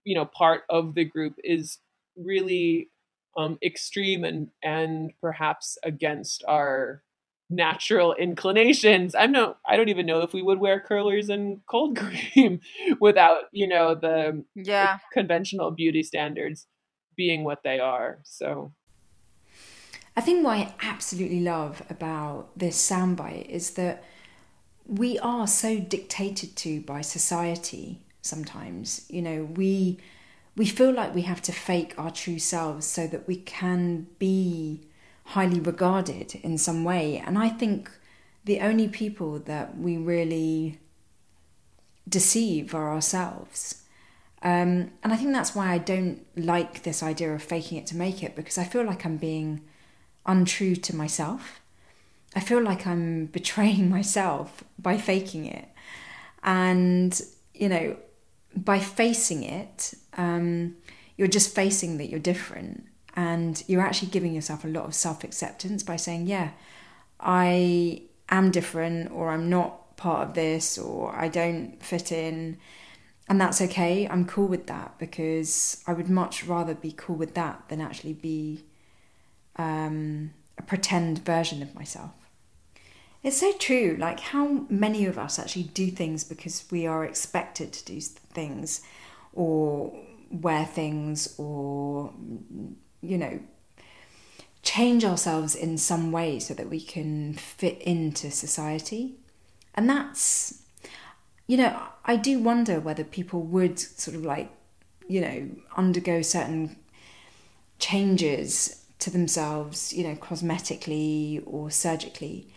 you 0.04 0.14
know, 0.14 0.24
part 0.26 0.62
of 0.68 0.94
the 0.94 1.04
group 1.04 1.34
is 1.42 1.78
really 2.16 2.90
um, 3.36 3.58
extreme 3.62 4.24
and, 4.24 4.50
and 4.62 5.12
perhaps 5.20 5.76
against 5.82 6.44
our 6.46 7.02
natural 7.50 8.14
inclinations. 8.18 9.14
I'm 9.14 9.32
no 9.32 9.56
I 9.66 9.76
don't 9.76 9.88
even 9.88 10.06
know 10.06 10.20
if 10.22 10.32
we 10.32 10.42
would 10.42 10.58
wear 10.60 10.80
curlers 10.80 11.28
and 11.28 11.60
cold 11.66 11.96
cream 12.32 12.60
without, 13.00 13.44
you 13.52 13.66
know, 13.66 13.94
the 13.94 14.44
Yeah. 14.54 14.98
conventional 15.12 15.70
beauty 15.70 16.02
standards 16.02 16.66
being 17.16 17.44
what 17.44 17.62
they 17.62 17.78
are. 17.78 18.20
So 18.24 18.72
I 20.16 20.20
think 20.20 20.44
what 20.44 20.56
I 20.58 20.74
absolutely 20.80 21.40
love 21.40 21.82
about 21.90 22.56
this 22.58 22.76
soundbite 22.90 23.46
is 23.48 23.72
that 23.72 24.04
we 24.86 25.18
are 25.20 25.46
so 25.46 25.80
dictated 25.80 26.56
to 26.58 26.80
by 26.82 27.02
society 27.02 28.03
sometimes. 28.24 29.06
You 29.08 29.22
know, 29.22 29.44
we 29.44 29.98
we 30.56 30.66
feel 30.66 30.92
like 30.92 31.14
we 31.14 31.22
have 31.22 31.42
to 31.42 31.52
fake 31.52 31.94
our 31.98 32.10
true 32.10 32.38
selves 32.38 32.86
so 32.86 33.06
that 33.08 33.26
we 33.26 33.36
can 33.36 34.06
be 34.18 34.86
highly 35.24 35.58
regarded 35.58 36.34
in 36.36 36.58
some 36.58 36.84
way. 36.84 37.22
And 37.24 37.38
I 37.38 37.48
think 37.48 37.90
the 38.44 38.60
only 38.60 38.88
people 38.88 39.38
that 39.40 39.76
we 39.76 39.96
really 39.96 40.78
deceive 42.08 42.74
are 42.74 42.92
ourselves. 42.92 43.82
Um, 44.42 44.92
and 45.02 45.12
I 45.12 45.16
think 45.16 45.32
that's 45.32 45.54
why 45.54 45.72
I 45.72 45.78
don't 45.78 46.24
like 46.36 46.82
this 46.82 47.02
idea 47.02 47.34
of 47.34 47.42
faking 47.42 47.78
it 47.78 47.86
to 47.88 47.96
make 47.96 48.22
it 48.22 48.36
because 48.36 48.58
I 48.58 48.64
feel 48.64 48.84
like 48.84 49.06
I'm 49.06 49.16
being 49.16 49.62
untrue 50.26 50.76
to 50.76 50.94
myself. 50.94 51.60
I 52.36 52.40
feel 52.40 52.60
like 52.62 52.86
I'm 52.86 53.26
betraying 53.32 53.88
myself 53.88 54.62
by 54.78 54.98
faking 54.98 55.46
it. 55.46 55.68
And, 56.42 57.18
you 57.54 57.70
know, 57.70 57.96
by 58.56 58.78
facing 58.78 59.42
it, 59.42 59.94
um, 60.16 60.76
you're 61.16 61.28
just 61.28 61.54
facing 61.54 61.98
that 61.98 62.08
you're 62.08 62.20
different. 62.20 62.86
And 63.16 63.62
you're 63.68 63.80
actually 63.80 64.08
giving 64.08 64.34
yourself 64.34 64.64
a 64.64 64.68
lot 64.68 64.86
of 64.86 64.94
self 64.94 65.22
acceptance 65.22 65.82
by 65.82 65.96
saying, 65.96 66.26
yeah, 66.26 66.50
I 67.20 68.02
am 68.28 68.50
different, 68.50 69.12
or 69.12 69.30
I'm 69.30 69.48
not 69.48 69.96
part 69.96 70.26
of 70.26 70.34
this, 70.34 70.76
or 70.78 71.14
I 71.14 71.28
don't 71.28 71.80
fit 71.80 72.10
in. 72.10 72.58
And 73.28 73.40
that's 73.40 73.60
okay. 73.62 74.06
I'm 74.08 74.26
cool 74.26 74.48
with 74.48 74.66
that 74.66 74.98
because 74.98 75.82
I 75.86 75.92
would 75.92 76.10
much 76.10 76.44
rather 76.44 76.74
be 76.74 76.92
cool 76.92 77.16
with 77.16 77.34
that 77.34 77.68
than 77.68 77.80
actually 77.80 78.12
be 78.12 78.64
um, 79.56 80.32
a 80.58 80.62
pretend 80.62 81.24
version 81.24 81.62
of 81.62 81.74
myself. 81.74 82.10
It's 83.24 83.38
so 83.38 83.52
true. 83.52 83.96
Like, 83.98 84.20
how 84.20 84.66
many 84.68 85.06
of 85.06 85.18
us 85.18 85.38
actually 85.38 85.64
do 85.64 85.90
things 85.90 86.24
because 86.24 86.66
we 86.70 86.86
are 86.86 87.06
expected 87.06 87.72
to 87.72 87.84
do 87.86 87.98
things 88.00 88.82
or 89.32 89.98
wear 90.30 90.66
things 90.66 91.34
or, 91.38 92.12
you 93.00 93.16
know, 93.16 93.40
change 94.62 95.06
ourselves 95.06 95.54
in 95.54 95.78
some 95.78 96.12
way 96.12 96.38
so 96.38 96.52
that 96.52 96.68
we 96.68 96.82
can 96.82 97.32
fit 97.32 97.80
into 97.80 98.30
society. 98.30 99.14
And 99.74 99.88
that's, 99.88 100.62
you 101.46 101.56
know, 101.56 101.80
I 102.04 102.16
do 102.16 102.38
wonder 102.38 102.78
whether 102.78 103.04
people 103.04 103.40
would 103.42 103.78
sort 103.78 104.16
of 104.16 104.24
like, 104.24 104.50
you 105.08 105.22
know, 105.22 105.48
undergo 105.78 106.20
certain 106.20 106.76
changes 107.78 108.84
to 108.98 109.10
themselves, 109.10 109.94
you 109.94 110.04
know, 110.04 110.14
cosmetically 110.14 111.42
or 111.46 111.70
surgically 111.70 112.48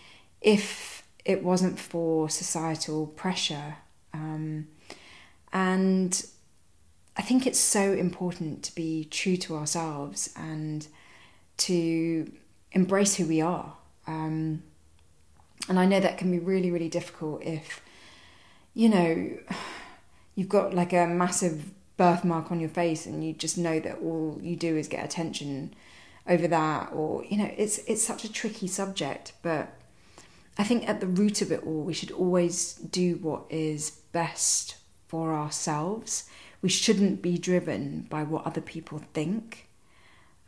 if 0.41 1.03
it 1.25 1.43
wasn't 1.43 1.79
for 1.79 2.29
societal 2.29 3.07
pressure. 3.07 3.77
Um, 4.13 4.67
and 5.51 6.25
I 7.17 7.21
think 7.21 7.45
it's 7.45 7.59
so 7.59 7.93
important 7.93 8.63
to 8.63 8.75
be 8.75 9.05
true 9.05 9.37
to 9.37 9.55
ourselves 9.55 10.33
and 10.35 10.87
to 11.57 12.31
embrace 12.71 13.15
who 13.15 13.25
we 13.25 13.41
are. 13.41 13.73
Um, 14.05 14.63
and 15.67 15.79
I 15.79 15.85
know 15.85 15.99
that 15.99 16.17
can 16.17 16.31
be 16.31 16.39
really, 16.39 16.71
really 16.71 16.89
difficult 16.89 17.43
if, 17.43 17.81
you 18.73 18.87
know, 18.87 19.37
you've 20.35 20.49
got 20.49 20.73
like 20.73 20.93
a 20.93 21.07
massive 21.07 21.71
birthmark 21.97 22.51
on 22.51 22.59
your 22.59 22.69
face 22.69 23.05
and 23.05 23.25
you 23.25 23.33
just 23.33 23.57
know 23.57 23.79
that 23.79 23.97
all 23.97 24.39
you 24.41 24.55
do 24.55 24.77
is 24.77 24.87
get 24.87 25.03
attention 25.03 25.73
over 26.29 26.47
that 26.47 26.91
or 26.93 27.23
you 27.25 27.37
know 27.37 27.49
it's 27.57 27.79
it's 27.87 28.03
such 28.03 28.23
a 28.23 28.31
tricky 28.31 28.67
subject 28.67 29.33
but 29.41 29.73
I 30.57 30.63
think 30.63 30.89
at 30.89 30.99
the 30.99 31.07
root 31.07 31.41
of 31.41 31.51
it 31.51 31.63
all, 31.63 31.83
we 31.83 31.93
should 31.93 32.11
always 32.11 32.73
do 32.73 33.15
what 33.17 33.43
is 33.49 33.91
best 34.11 34.77
for 35.07 35.33
ourselves. 35.33 36.29
We 36.61 36.69
shouldn't 36.69 37.21
be 37.21 37.37
driven 37.37 38.07
by 38.09 38.23
what 38.23 38.45
other 38.45 38.61
people 38.61 39.01
think. 39.13 39.67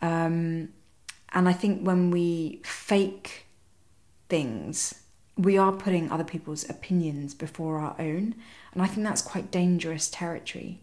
Um, 0.01 0.69
and 1.31 1.47
I 1.47 1.53
think 1.53 1.85
when 1.85 2.09
we 2.09 2.61
fake 2.63 3.45
things, 4.29 4.95
we 5.37 5.57
are 5.57 5.71
putting 5.71 6.11
other 6.11 6.23
people's 6.23 6.69
opinions 6.69 7.33
before 7.33 7.77
our 7.77 7.95
own. 7.99 8.35
And 8.73 8.81
I 8.81 8.87
think 8.87 9.05
that's 9.05 9.21
quite 9.21 9.51
dangerous 9.51 10.09
territory. 10.09 10.81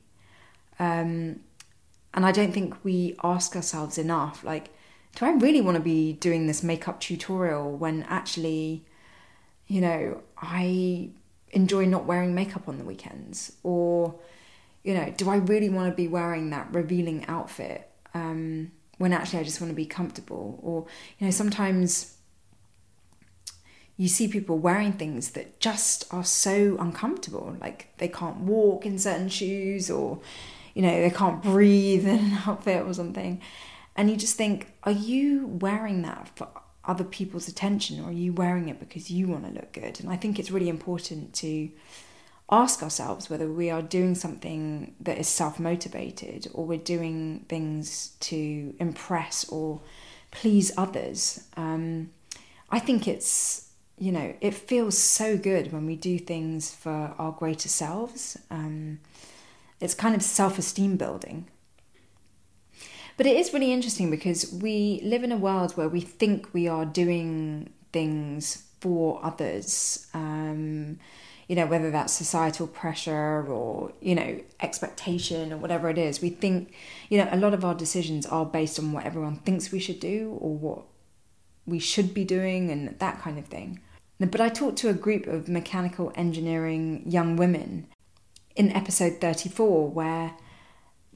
Um, 0.78 1.40
and 2.14 2.24
I 2.24 2.32
don't 2.32 2.52
think 2.52 2.82
we 2.82 3.16
ask 3.22 3.54
ourselves 3.54 3.98
enough 3.98 4.42
like, 4.44 4.70
do 5.16 5.26
I 5.26 5.32
really 5.32 5.60
want 5.60 5.76
to 5.76 5.82
be 5.82 6.14
doing 6.14 6.46
this 6.46 6.62
makeup 6.62 7.00
tutorial 7.00 7.72
when 7.72 8.04
actually 8.04 8.85
you 9.66 9.80
know, 9.80 10.22
I 10.38 11.10
enjoy 11.50 11.86
not 11.86 12.04
wearing 12.04 12.34
makeup 12.34 12.68
on 12.68 12.78
the 12.78 12.84
weekends? 12.84 13.52
Or, 13.62 14.14
you 14.84 14.94
know, 14.94 15.12
do 15.16 15.28
I 15.28 15.36
really 15.36 15.68
want 15.68 15.90
to 15.90 15.96
be 15.96 16.08
wearing 16.08 16.50
that 16.50 16.72
revealing 16.72 17.24
outfit 17.26 17.90
um, 18.14 18.70
when 18.98 19.12
actually 19.12 19.40
I 19.40 19.44
just 19.44 19.60
want 19.60 19.70
to 19.70 19.76
be 19.76 19.86
comfortable? 19.86 20.60
Or, 20.62 20.86
you 21.18 21.26
know, 21.26 21.30
sometimes 21.30 22.16
you 23.96 24.08
see 24.08 24.28
people 24.28 24.58
wearing 24.58 24.92
things 24.92 25.30
that 25.30 25.58
just 25.58 26.12
are 26.12 26.24
so 26.24 26.76
uncomfortable, 26.78 27.56
like 27.60 27.88
they 27.96 28.08
can't 28.08 28.38
walk 28.38 28.84
in 28.84 28.98
certain 28.98 29.28
shoes 29.28 29.90
or, 29.90 30.20
you 30.74 30.82
know, 30.82 31.00
they 31.00 31.10
can't 31.10 31.42
breathe 31.42 32.06
in 32.08 32.18
an 32.18 32.38
outfit 32.46 32.86
or 32.86 32.92
something. 32.92 33.40
And 33.96 34.10
you 34.10 34.16
just 34.16 34.36
think, 34.36 34.72
are 34.82 34.92
you 34.92 35.46
wearing 35.46 36.02
that 36.02 36.28
for 36.36 36.48
other 36.86 37.04
people's 37.04 37.48
attention 37.48 38.00
or 38.00 38.08
are 38.08 38.12
you 38.12 38.32
wearing 38.32 38.68
it 38.68 38.78
because 38.80 39.10
you 39.10 39.28
want 39.28 39.44
to 39.46 39.52
look 39.52 39.72
good? 39.72 40.00
And 40.00 40.08
I 40.08 40.16
think 40.16 40.38
it's 40.38 40.50
really 40.50 40.68
important 40.68 41.34
to 41.34 41.70
ask 42.50 42.82
ourselves 42.82 43.28
whether 43.28 43.50
we 43.50 43.70
are 43.70 43.82
doing 43.82 44.14
something 44.14 44.94
that 45.00 45.18
is 45.18 45.28
self 45.28 45.58
motivated 45.58 46.48
or 46.54 46.64
we're 46.64 46.78
doing 46.78 47.44
things 47.48 48.10
to 48.20 48.74
impress 48.78 49.48
or 49.48 49.80
please 50.30 50.72
others. 50.76 51.44
Um, 51.56 52.10
I 52.70 52.78
think 52.78 53.08
it's, 53.08 53.70
you 53.98 54.12
know, 54.12 54.34
it 54.40 54.54
feels 54.54 54.96
so 54.98 55.36
good 55.36 55.72
when 55.72 55.86
we 55.86 55.96
do 55.96 56.18
things 56.18 56.74
for 56.74 57.14
our 57.18 57.32
greater 57.32 57.68
selves. 57.68 58.36
Um, 58.50 59.00
it's 59.80 59.94
kind 59.94 60.14
of 60.14 60.22
self 60.22 60.58
esteem 60.58 60.96
building. 60.96 61.48
But 63.16 63.26
it 63.26 63.36
is 63.36 63.52
really 63.52 63.72
interesting 63.72 64.10
because 64.10 64.52
we 64.52 65.00
live 65.02 65.24
in 65.24 65.32
a 65.32 65.36
world 65.36 65.72
where 65.72 65.88
we 65.88 66.00
think 66.00 66.52
we 66.52 66.68
are 66.68 66.84
doing 66.84 67.72
things 67.92 68.64
for 68.80 69.24
others. 69.24 70.06
Um, 70.12 70.98
you 71.48 71.54
know, 71.54 71.66
whether 71.66 71.90
that's 71.90 72.12
societal 72.12 72.66
pressure 72.66 73.46
or, 73.46 73.92
you 74.00 74.14
know, 74.14 74.40
expectation 74.60 75.52
or 75.52 75.56
whatever 75.56 75.88
it 75.88 75.96
is, 75.96 76.20
we 76.20 76.30
think, 76.30 76.74
you 77.08 77.18
know, 77.18 77.28
a 77.30 77.36
lot 77.36 77.54
of 77.54 77.64
our 77.64 77.74
decisions 77.74 78.26
are 78.26 78.44
based 78.44 78.78
on 78.78 78.92
what 78.92 79.04
everyone 79.04 79.36
thinks 79.36 79.70
we 79.70 79.78
should 79.78 80.00
do 80.00 80.36
or 80.40 80.56
what 80.56 80.82
we 81.64 81.78
should 81.78 82.12
be 82.12 82.24
doing 82.24 82.70
and 82.70 82.98
that 82.98 83.20
kind 83.20 83.38
of 83.38 83.46
thing. 83.46 83.80
But 84.18 84.40
I 84.40 84.48
talked 84.48 84.78
to 84.78 84.88
a 84.88 84.94
group 84.94 85.26
of 85.26 85.48
mechanical 85.48 86.12
engineering 86.14 87.04
young 87.06 87.36
women 87.36 87.86
in 88.56 88.72
episode 88.72 89.20
34 89.20 89.90
where 89.90 90.34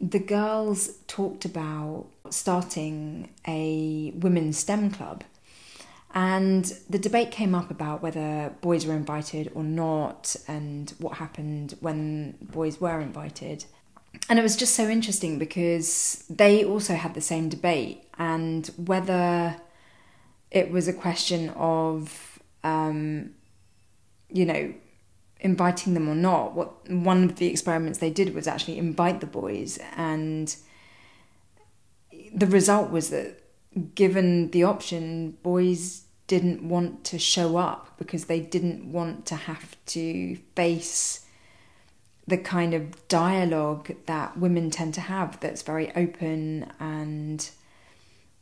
the 0.00 0.18
girls 0.18 0.98
talked 1.06 1.44
about 1.44 2.06
starting 2.30 3.28
a 3.46 4.12
women's 4.14 4.58
STEM 4.58 4.90
club. 4.90 5.24
And 6.12 6.64
the 6.88 6.98
debate 6.98 7.30
came 7.30 7.54
up 7.54 7.70
about 7.70 8.02
whether 8.02 8.52
boys 8.62 8.84
were 8.84 8.96
invited 8.96 9.52
or 9.54 9.62
not, 9.62 10.34
and 10.48 10.92
what 10.98 11.18
happened 11.18 11.76
when 11.80 12.36
boys 12.40 12.80
were 12.80 13.00
invited. 13.00 13.64
And 14.28 14.38
it 14.38 14.42
was 14.42 14.56
just 14.56 14.74
so 14.74 14.88
interesting 14.88 15.38
because 15.38 16.24
they 16.28 16.64
also 16.64 16.94
had 16.94 17.14
the 17.14 17.20
same 17.20 17.48
debate, 17.48 18.02
and 18.18 18.66
whether 18.76 19.56
it 20.50 20.72
was 20.72 20.88
a 20.88 20.92
question 20.92 21.50
of, 21.50 22.40
um, 22.64 23.30
you 24.30 24.44
know, 24.44 24.74
inviting 25.40 25.94
them 25.94 26.08
or 26.08 26.14
not. 26.14 26.54
What 26.54 26.88
one 26.90 27.24
of 27.24 27.36
the 27.36 27.46
experiments 27.46 27.98
they 27.98 28.10
did 28.10 28.34
was 28.34 28.46
actually 28.46 28.78
invite 28.78 29.20
the 29.20 29.26
boys, 29.26 29.78
and 29.96 30.54
the 32.34 32.46
result 32.46 32.90
was 32.90 33.10
that 33.10 33.42
given 33.94 34.50
the 34.50 34.64
option, 34.64 35.36
boys 35.42 36.04
didn't 36.26 36.62
want 36.62 37.02
to 37.04 37.18
show 37.18 37.56
up 37.56 37.94
because 37.98 38.26
they 38.26 38.38
didn't 38.38 38.92
want 38.92 39.26
to 39.26 39.34
have 39.34 39.76
to 39.84 40.36
face 40.54 41.26
the 42.26 42.38
kind 42.38 42.72
of 42.72 43.08
dialogue 43.08 43.92
that 44.06 44.38
women 44.38 44.70
tend 44.70 44.94
to 44.94 45.00
have 45.00 45.40
that's 45.40 45.62
very 45.62 45.90
open 45.96 46.70
and 46.78 47.50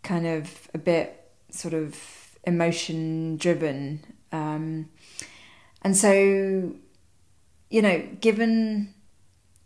kind 0.02 0.26
of 0.26 0.68
a 0.74 0.78
bit 0.78 1.30
sort 1.50 1.72
of 1.72 1.96
emotion 2.44 3.38
driven 3.38 4.04
um, 4.32 4.90
and 5.80 5.96
so 5.96 6.74
you 7.70 7.82
know, 7.82 8.06
given 8.20 8.94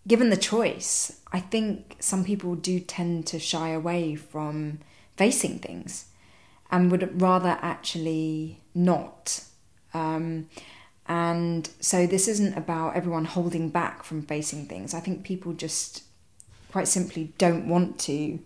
given 0.06 0.30
the 0.30 0.36
choice, 0.36 1.20
I 1.32 1.40
think 1.40 1.96
some 2.00 2.24
people 2.24 2.54
do 2.54 2.80
tend 2.80 3.26
to 3.28 3.38
shy 3.38 3.68
away 3.70 4.16
from 4.16 4.80
facing 5.16 5.58
things 5.60 6.06
and 6.70 6.90
would 6.90 7.20
rather 7.20 7.58
actually 7.60 8.60
not. 8.74 9.44
Um, 9.94 10.48
and 11.06 11.68
so 11.80 12.06
this 12.06 12.28
isn't 12.28 12.56
about 12.56 12.96
everyone 12.96 13.26
holding 13.26 13.68
back 13.68 14.02
from 14.02 14.22
facing 14.22 14.66
things. 14.66 14.94
I 14.94 15.00
think 15.00 15.24
people 15.24 15.52
just 15.52 16.02
quite 16.70 16.88
simply 16.88 17.32
don't 17.38 17.68
want 17.68 17.98
to 18.00 18.40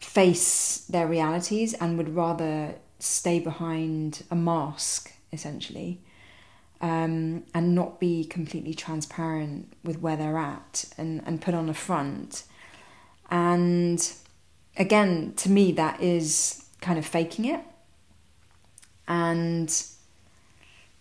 face 0.00 0.78
their 0.88 1.06
realities 1.06 1.74
and 1.74 1.98
would 1.98 2.14
rather 2.14 2.76
stay 2.98 3.38
behind 3.38 4.22
a 4.30 4.36
mask, 4.36 5.12
essentially. 5.32 6.00
Um, 6.80 7.44
and 7.54 7.74
not 7.74 8.00
be 8.00 8.24
completely 8.24 8.74
transparent 8.74 9.72
with 9.82 10.00
where 10.00 10.16
they're 10.16 10.38
at 10.38 10.84
and, 10.98 11.22
and 11.26 11.40
put 11.40 11.54
on 11.54 11.68
a 11.68 11.74
front. 11.74 12.44
And 13.30 14.12
again, 14.76 15.34
to 15.38 15.50
me, 15.50 15.72
that 15.72 16.00
is 16.00 16.64
kind 16.80 16.98
of 16.98 17.06
faking 17.06 17.46
it. 17.46 17.60
And, 19.08 19.84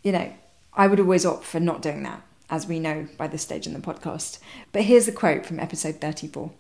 you 0.04 0.12
know, 0.12 0.34
I 0.74 0.88
would 0.88 1.00
always 1.00 1.26
opt 1.26 1.44
for 1.44 1.60
not 1.60 1.82
doing 1.82 2.04
that, 2.04 2.22
as 2.50 2.68
we 2.68 2.80
know 2.80 3.08
by 3.18 3.28
this 3.28 3.42
stage 3.42 3.68
in 3.68 3.74
the 3.74 3.80
podcast. 3.80 4.40
But 4.72 4.84
here's 4.84 5.06
the 5.06 5.12
quote 5.12 5.46
from 5.46 5.60
episode 5.60 6.00
34. 6.02 6.52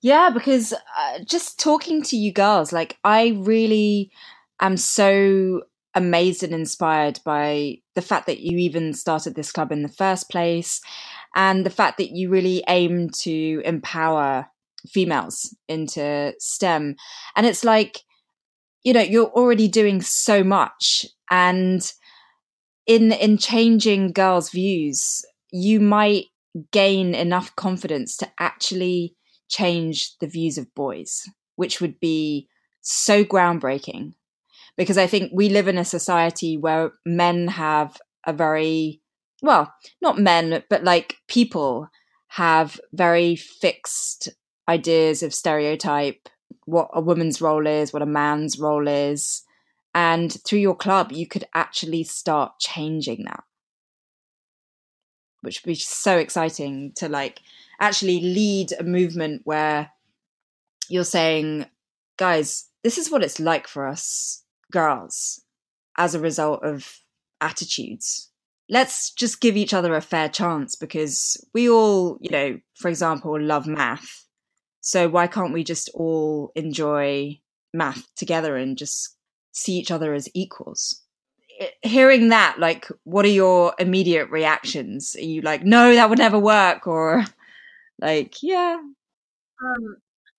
Yeah, 0.00 0.30
because 0.30 0.72
uh, 0.72 1.18
just 1.24 1.60
talking 1.60 2.02
to 2.04 2.16
you 2.16 2.32
girls, 2.32 2.72
like, 2.72 2.98
I 3.04 3.38
really 3.38 4.10
am 4.60 4.76
so 4.76 5.62
amazed 5.94 6.42
and 6.42 6.52
inspired 6.52 7.18
by 7.24 7.76
the 7.94 8.02
fact 8.02 8.26
that 8.26 8.40
you 8.40 8.58
even 8.58 8.94
started 8.94 9.34
this 9.34 9.52
club 9.52 9.72
in 9.72 9.82
the 9.82 9.88
first 9.88 10.30
place 10.30 10.80
and 11.34 11.64
the 11.64 11.70
fact 11.70 11.98
that 11.98 12.10
you 12.10 12.28
really 12.28 12.62
aim 12.68 13.10
to 13.10 13.62
empower 13.64 14.46
females 14.88 15.54
into 15.68 16.32
STEM. 16.38 16.96
And 17.36 17.46
it's 17.46 17.64
like, 17.64 18.00
you 18.82 18.92
know, 18.92 19.02
you're 19.02 19.30
already 19.30 19.68
doing 19.68 20.00
so 20.00 20.42
much. 20.42 21.06
And 21.30 21.92
in 22.86 23.12
in 23.12 23.36
changing 23.38 24.12
girls' 24.12 24.50
views, 24.50 25.24
you 25.52 25.80
might 25.80 26.26
gain 26.72 27.14
enough 27.14 27.54
confidence 27.56 28.16
to 28.16 28.28
actually 28.40 29.14
change 29.48 30.16
the 30.18 30.26
views 30.26 30.58
of 30.58 30.74
boys, 30.74 31.28
which 31.56 31.80
would 31.80 32.00
be 32.00 32.48
so 32.80 33.24
groundbreaking 33.24 34.14
because 34.76 34.98
I 34.98 35.06
think 35.06 35.30
we 35.34 35.48
live 35.48 35.68
in 35.68 35.78
a 35.78 35.84
society 35.84 36.56
where 36.56 36.92
men 37.04 37.48
have 37.48 37.96
a 38.26 38.32
very, 38.32 39.00
well, 39.42 39.72
not 40.00 40.18
men, 40.18 40.62
but 40.68 40.84
like 40.84 41.16
people 41.28 41.88
have 42.28 42.80
very 42.92 43.36
fixed 43.36 44.28
ideas 44.68 45.22
of 45.22 45.34
stereotype, 45.34 46.28
what 46.64 46.88
a 46.92 47.00
woman's 47.00 47.40
role 47.40 47.66
is, 47.66 47.92
what 47.92 48.02
a 48.02 48.06
man's 48.06 48.58
role 48.58 48.86
is. 48.86 49.42
And 49.94 50.32
through 50.44 50.60
your 50.60 50.76
club, 50.76 51.10
you 51.10 51.26
could 51.26 51.44
actually 51.54 52.04
start 52.04 52.52
changing 52.60 53.24
that, 53.24 53.42
which 55.40 55.62
would 55.62 55.70
be 55.70 55.74
so 55.74 56.16
exciting 56.16 56.92
to 56.96 57.08
like 57.08 57.40
actually 57.80 58.20
lead 58.20 58.72
a 58.78 58.84
movement 58.84 59.42
where 59.44 59.90
you're 60.88 61.02
saying, 61.02 61.66
guys, 62.16 62.66
this 62.84 62.98
is 62.98 63.10
what 63.10 63.24
it's 63.24 63.40
like 63.40 63.66
for 63.66 63.86
us 63.88 64.44
girls 64.70 65.42
as 65.96 66.14
a 66.14 66.20
result 66.20 66.64
of 66.64 66.98
attitudes. 67.40 68.30
Let's 68.68 69.12
just 69.12 69.40
give 69.40 69.56
each 69.56 69.74
other 69.74 69.94
a 69.94 70.00
fair 70.00 70.28
chance 70.28 70.76
because 70.76 71.36
we 71.52 71.68
all, 71.68 72.18
you 72.20 72.30
know, 72.30 72.60
for 72.76 72.88
example, 72.88 73.40
love 73.40 73.66
math. 73.66 74.26
So 74.80 75.08
why 75.08 75.26
can't 75.26 75.52
we 75.52 75.64
just 75.64 75.90
all 75.92 76.52
enjoy 76.54 77.40
math 77.74 78.06
together 78.14 78.56
and 78.56 78.78
just 78.78 79.16
see 79.52 79.74
each 79.74 79.90
other 79.90 80.14
as 80.14 80.28
equals? 80.34 81.02
Hearing 81.82 82.28
that, 82.28 82.58
like, 82.58 82.88
what 83.04 83.24
are 83.24 83.28
your 83.28 83.74
immediate 83.78 84.30
reactions? 84.30 85.14
Are 85.16 85.24
you 85.24 85.42
like, 85.42 85.62
no, 85.64 85.92
that 85.94 86.08
would 86.08 86.18
never 86.18 86.38
work? 86.38 86.86
Or 86.86 87.24
like, 88.00 88.42
yeah. 88.42 88.78
Um, 89.62 89.96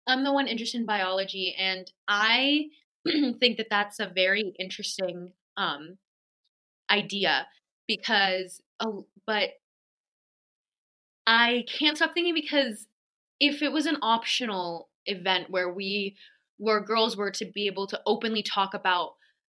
I'm 0.07 0.23
the 0.23 0.33
one 0.33 0.47
interested 0.47 0.79
in 0.79 0.87
biology, 0.87 1.55
and 1.59 1.91
I 2.07 2.69
think 3.39 3.57
that 3.57 3.67
that's 3.69 3.99
a 3.99 4.11
very 4.13 4.53
interesting 4.59 5.31
um, 5.57 5.97
idea 6.89 7.47
because, 7.87 8.61
uh, 8.79 8.91
but 9.25 9.49
I 11.25 11.65
can't 11.67 11.97
stop 11.97 12.13
thinking 12.13 12.33
because 12.33 12.87
if 13.39 13.61
it 13.61 13.71
was 13.71 13.85
an 13.85 13.97
optional 14.01 14.89
event 15.05 15.49
where 15.49 15.71
we, 15.71 16.15
where 16.57 16.79
girls 16.79 17.17
were 17.17 17.31
to 17.31 17.45
be 17.45 17.67
able 17.67 17.87
to 17.87 18.01
openly 18.05 18.43
talk 18.43 18.73
about 18.73 19.13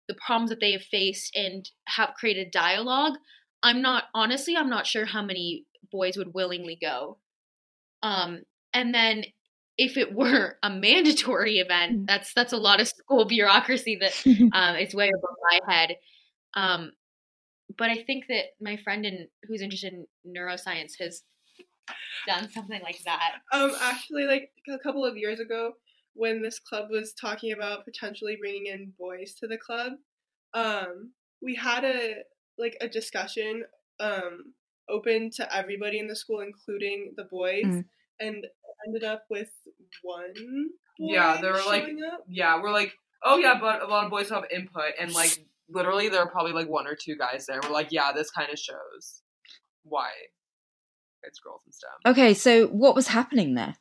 the 0.08 0.14
problems 0.14 0.50
that 0.50 0.60
they 0.60 0.72
have 0.72 0.82
faced 0.82 1.34
and 1.36 1.70
have 1.86 2.14
created 2.14 2.50
dialogue, 2.50 3.14
I'm 3.62 3.82
not 3.82 4.04
honestly, 4.14 4.56
I'm 4.56 4.70
not 4.70 4.86
sure 4.86 5.06
how 5.06 5.22
many 5.22 5.64
boys 5.90 6.16
would 6.16 6.34
willingly 6.34 6.78
go. 6.80 7.18
Um, 8.02 8.42
and 8.72 8.94
then 8.94 9.24
if 9.78 9.96
it 9.96 10.14
were 10.14 10.56
a 10.62 10.70
mandatory 10.70 11.58
event, 11.58 11.92
mm. 11.92 12.06
that's 12.06 12.32
that's 12.34 12.52
a 12.52 12.58
lot 12.58 12.80
of 12.80 12.88
school 12.88 13.24
bureaucracy 13.26 13.98
that 14.00 14.12
um, 14.52 14.76
is 14.76 14.94
way 14.94 15.08
above 15.08 15.36
my 15.42 15.60
head. 15.68 15.96
Um, 16.54 16.92
but 17.76 17.90
I 17.90 18.02
think 18.02 18.24
that 18.28 18.44
my 18.60 18.76
friend 18.76 19.04
in, 19.04 19.28
who's 19.44 19.60
interested 19.60 19.92
in 19.92 20.06
neuroscience 20.26 20.92
has 21.00 21.22
done 22.26 22.48
something 22.50 22.80
like 22.82 22.98
that. 23.04 23.32
Um, 23.52 23.72
actually, 23.82 24.24
like 24.24 24.50
a 24.68 24.78
couple 24.78 25.04
of 25.04 25.16
years 25.16 25.40
ago, 25.40 25.72
when 26.14 26.42
this 26.42 26.58
club 26.58 26.88
was 26.90 27.12
talking 27.12 27.52
about 27.52 27.84
potentially 27.84 28.36
bringing 28.40 28.66
in 28.66 28.92
boys 28.98 29.34
to 29.40 29.46
the 29.46 29.58
club, 29.58 29.92
um, 30.54 31.12
we 31.42 31.54
had 31.54 31.84
a 31.84 32.22
like 32.58 32.76
a 32.80 32.88
discussion 32.88 33.64
um, 34.00 34.54
open 34.88 35.30
to 35.36 35.54
everybody 35.54 35.98
in 35.98 36.06
the 36.06 36.16
school, 36.16 36.40
including 36.40 37.12
the 37.16 37.24
boys. 37.24 37.64
Mm 37.64 37.84
and 38.20 38.46
ended 38.86 39.04
up 39.04 39.24
with 39.28 39.50
one. 40.02 40.32
yeah, 40.98 41.40
they 41.40 41.48
were 41.48 41.62
like, 41.66 41.84
up. 41.84 42.24
yeah, 42.28 42.60
we're 42.60 42.72
like, 42.72 42.92
oh 43.24 43.38
yeah, 43.38 43.58
but 43.60 43.82
a 43.82 43.86
lot 43.86 44.04
of 44.04 44.10
boys 44.10 44.30
have 44.30 44.44
input, 44.54 44.92
and 45.00 45.12
like 45.12 45.44
literally 45.68 46.08
there 46.08 46.20
are 46.20 46.30
probably 46.30 46.52
like 46.52 46.68
one 46.68 46.86
or 46.86 46.94
two 46.94 47.16
guys 47.16 47.46
there. 47.46 47.60
We're 47.62 47.70
like, 47.70 47.88
yeah, 47.90 48.12
this 48.12 48.30
kind 48.30 48.50
of 48.52 48.58
shows 48.58 49.22
why 49.84 50.10
it's 51.22 51.38
girls 51.38 51.62
and 51.64 51.74
stuff. 51.74 51.94
Okay, 52.06 52.34
so 52.34 52.66
what 52.68 52.94
was 52.94 53.08
happening 53.08 53.54
there? 53.54 53.76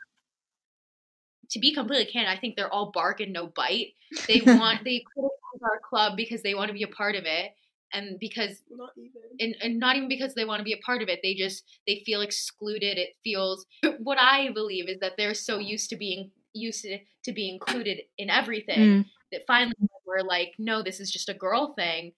To 1.52 1.60
be 1.60 1.74
completely 1.74 2.12
candid, 2.12 2.36
I 2.36 2.40
think 2.40 2.56
they're 2.56 2.74
all 2.74 2.92
bark 2.92 3.20
and 3.20 3.32
no 3.32 3.48
bite. 3.48 3.94
They 4.28 4.42
want 4.46 4.84
they 4.84 5.04
criticize 5.14 5.62
our 5.64 5.80
club 5.88 6.18
because 6.18 6.42
they 6.42 6.56
want 6.56 6.70
to 6.70 6.74
be 6.74 6.84
a 6.84 6.88
part 6.88 7.16
of 7.16 7.26
it, 7.26 7.52
and 7.94 8.20
because 8.20 8.62
not 8.70 8.90
even. 8.98 9.22
and, 9.40 9.56
and 9.62 9.80
not 9.80 9.96
even 9.96 10.10
because 10.10 10.34
they 10.34 10.46
want 10.46 10.60
to 10.60 10.64
be 10.64 10.74
a 10.74 10.86
part 10.86 11.02
of 11.02 11.10
it 11.10 11.20
they 11.24 11.34
just 11.34 11.64
they 11.88 12.02
feel 12.06 12.22
excluded 12.22 12.98
it 12.98 13.16
feels 13.24 13.66
what 14.00 14.18
i 14.20 14.50
believe 14.54 14.90
is 14.90 15.00
that 15.00 15.14
they're 15.18 15.34
so 15.34 15.60
used 15.60 15.90
to 15.90 15.96
being 15.96 16.32
used 16.54 16.84
to, 16.84 16.98
to 17.24 17.34
be 17.34 17.50
included 17.50 18.00
in 18.18 18.30
everything 18.30 18.80
mm. 18.80 19.06
that 19.32 19.42
finally 19.46 19.74
we're 20.08 20.22
like 20.22 20.54
no 20.58 20.82
this 20.82 21.00
is 21.00 21.12
just 21.12 21.30
a 21.30 21.34
girl 21.34 21.74
thing. 21.74 22.14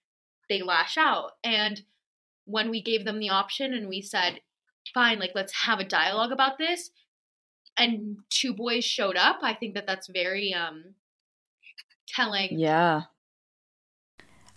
They 0.49 0.61
lash 0.61 0.97
out 0.97 1.31
and 1.43 1.81
when 2.45 2.69
we 2.69 2.81
gave 2.81 3.03
them 3.03 3.19
the 3.19 3.29
option 3.29 3.73
and 3.73 3.89
we 3.89 4.01
said 4.01 4.39
fine 4.93 5.19
like 5.19 5.31
let's 5.35 5.53
have 5.65 5.79
a 5.79 5.83
dialogue 5.83 6.31
about 6.31 6.57
this 6.57 6.89
and 7.77 8.17
two 8.29 8.53
boys 8.53 8.85
showed 8.85 9.17
up 9.17 9.39
i 9.43 9.53
think 9.53 9.73
that 9.75 9.85
that's 9.85 10.07
very 10.07 10.53
um 10.53 10.95
telling 12.07 12.57
yeah 12.57 13.01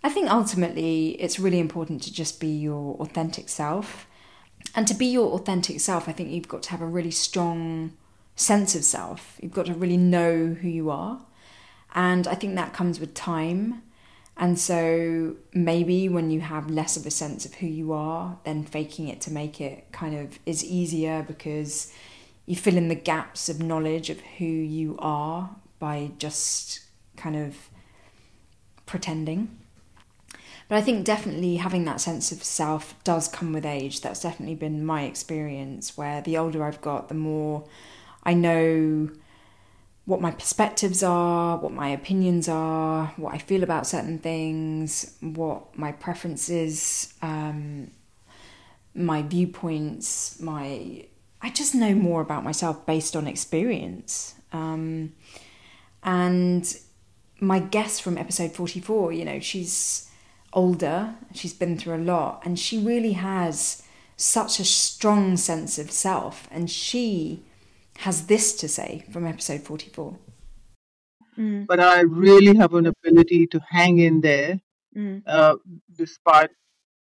I 0.03 0.09
think 0.09 0.31
ultimately 0.31 1.11
it's 1.21 1.39
really 1.39 1.59
important 1.59 2.03
to 2.03 2.13
just 2.13 2.41
be 2.41 2.49
your 2.49 2.97
authentic 2.97 3.49
self. 3.49 4.07
And 4.75 4.87
to 4.89 4.95
be 4.95 5.07
your 5.07 5.33
authentic 5.33 5.81
self, 5.81 6.09
I 6.09 6.13
think 6.13 6.31
you've 6.31 6.49
got 6.49 6.63
to 6.65 6.71
have 6.71 6.81
a 6.81 6.87
really 6.87 7.11
strong 7.11 7.93
sense 8.37 8.75
of 8.75 8.85
self. 8.85 9.37
You've 9.41 9.53
got 9.53 9.67
to 9.67 9.75
really 9.75 9.97
know 9.97 10.57
who 10.61 10.69
you 10.69 10.91
are. 10.91 11.21
And 11.95 12.27
I 12.27 12.35
think 12.35 12.55
that 12.55 12.73
comes 12.73 13.01
with 13.01 13.15
time. 13.15 13.83
And 14.37 14.59
so 14.59 15.37
maybe 15.53 16.09
when 16.09 16.31
you 16.31 16.41
have 16.41 16.71
less 16.71 16.97
of 16.97 17.05
a 17.05 17.11
sense 17.11 17.45
of 17.45 17.55
who 17.55 17.67
you 17.67 17.93
are, 17.93 18.39
then 18.45 18.65
faking 18.65 19.09
it 19.09 19.21
to 19.23 19.33
make 19.33 19.61
it 19.61 19.93
kind 19.93 20.17
of 20.17 20.39
is 20.47 20.65
easier 20.65 21.23
because 21.27 21.93
you 22.47 22.57
fill 22.57 22.77
in 22.77 22.89
the 22.89 22.95
gaps 22.95 23.49
of 23.51 23.61
knowledge 23.61 24.09
of 24.09 24.21
who 24.39 24.47
you 24.47 24.97
are 24.99 25.51
by 25.79 26.13
just 26.17 26.81
kind 27.17 27.37
of 27.37 27.69
pretending. 28.87 29.59
But 30.71 30.79
I 30.79 30.83
think 30.83 31.05
definitely 31.05 31.57
having 31.57 31.85
that 31.87 32.01
sense 32.01 32.31
of 32.31 32.45
self 32.45 32.95
does 33.03 33.27
come 33.27 33.53
with 33.53 33.67
age. 33.67 34.03
That's 34.03 34.23
definitely 34.23 34.55
been 34.55 34.87
my 34.87 35.03
experience, 35.03 35.99
where 35.99 36.23
the 36.23 36.39
older 36.39 36.63
I've 36.63 36.81
got, 36.81 37.09
the 37.09 37.15
more 37.15 37.65
I 38.23 38.35
know 38.35 39.11
what 40.05 40.21
my 40.21 40.31
perspectives 40.31 41.03
are, 41.03 41.57
what 41.57 41.73
my 41.73 41.89
opinions 41.89 42.49
are, 42.49 43.13
what 43.17 43.35
I 43.35 43.39
feel 43.39 43.65
about 43.65 43.85
certain 43.85 44.21
things, 44.21 45.17
what 45.21 45.77
my 45.77 45.91
preferences, 45.91 47.15
um, 47.21 47.91
my 48.95 49.23
viewpoints, 49.23 50.41
my 50.41 51.05
I 51.43 51.51
just 51.51 51.75
know 51.75 51.97
more 51.97 52.21
about 52.21 52.45
myself 52.45 52.87
based 52.87 53.17
on 53.17 53.27
experience. 53.27 54.37
Um, 54.53 55.15
and 56.05 56.77
my 57.41 57.59
guest 57.59 58.03
from 58.03 58.17
episode 58.17 58.53
44, 58.53 59.13
you 59.15 59.25
know, 59.25 59.41
she's 59.41 60.07
older, 60.53 61.15
she's 61.33 61.55
been 61.55 61.79
through 61.79 61.97
a 61.97 61.99
lot, 61.99 62.43
and 62.45 62.59
she 62.59 62.79
really 62.79 63.13
has 63.13 63.83
such 64.17 64.61
a 64.61 64.65
strong 64.65 65.37
sense 65.37 65.79
of 65.79 65.91
self. 65.91 66.49
And 66.51 66.71
she 66.71 67.43
has 67.99 68.27
this 68.27 68.55
to 68.57 68.69
say 68.69 69.05
from 69.11 69.27
episode 69.27 69.63
44. 69.63 70.19
Mm. 71.39 71.67
But 71.67 71.81
I 71.81 72.01
really 72.01 72.57
have 72.57 72.75
an 72.75 72.87
ability 72.87 73.47
to 73.49 73.61
hang 73.71 73.99
in 73.99 74.21
there 74.21 74.61
mm. 74.97 75.23
uh, 75.27 75.57
despite 75.97 76.51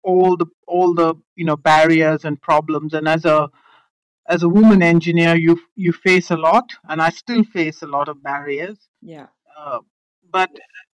all 0.02 0.36
the 0.36 0.46
all 0.66 0.94
the 0.94 1.14
you 1.36 1.44
know 1.44 1.56
barriers 1.56 2.24
and 2.24 2.40
problems 2.40 2.94
and 2.94 3.06
as 3.06 3.24
a 3.24 3.48
as 4.28 4.42
a 4.42 4.48
woman 4.48 4.82
engineer 4.82 5.34
you 5.34 5.60
you 5.74 5.92
face 5.92 6.30
a 6.30 6.36
lot 6.36 6.72
and 6.88 7.02
i 7.02 7.10
still 7.10 7.44
face 7.44 7.82
a 7.82 7.86
lot 7.86 8.08
of 8.08 8.22
barriers 8.22 8.78
Yeah. 9.02 9.26
uh, 9.58 9.80
but 10.30 10.50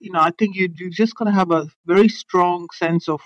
you 0.01 0.13
know 0.13 0.21
i 0.21 0.31
think 0.39 0.57
you 0.57 0.69
you 0.79 0.91
just 0.91 1.15
got 1.17 1.27
to 1.27 1.33
have 1.33 1.53
a 1.53 1.67
very 1.87 2.09
strong 2.09 2.69
sense 2.75 3.09
of 3.09 3.21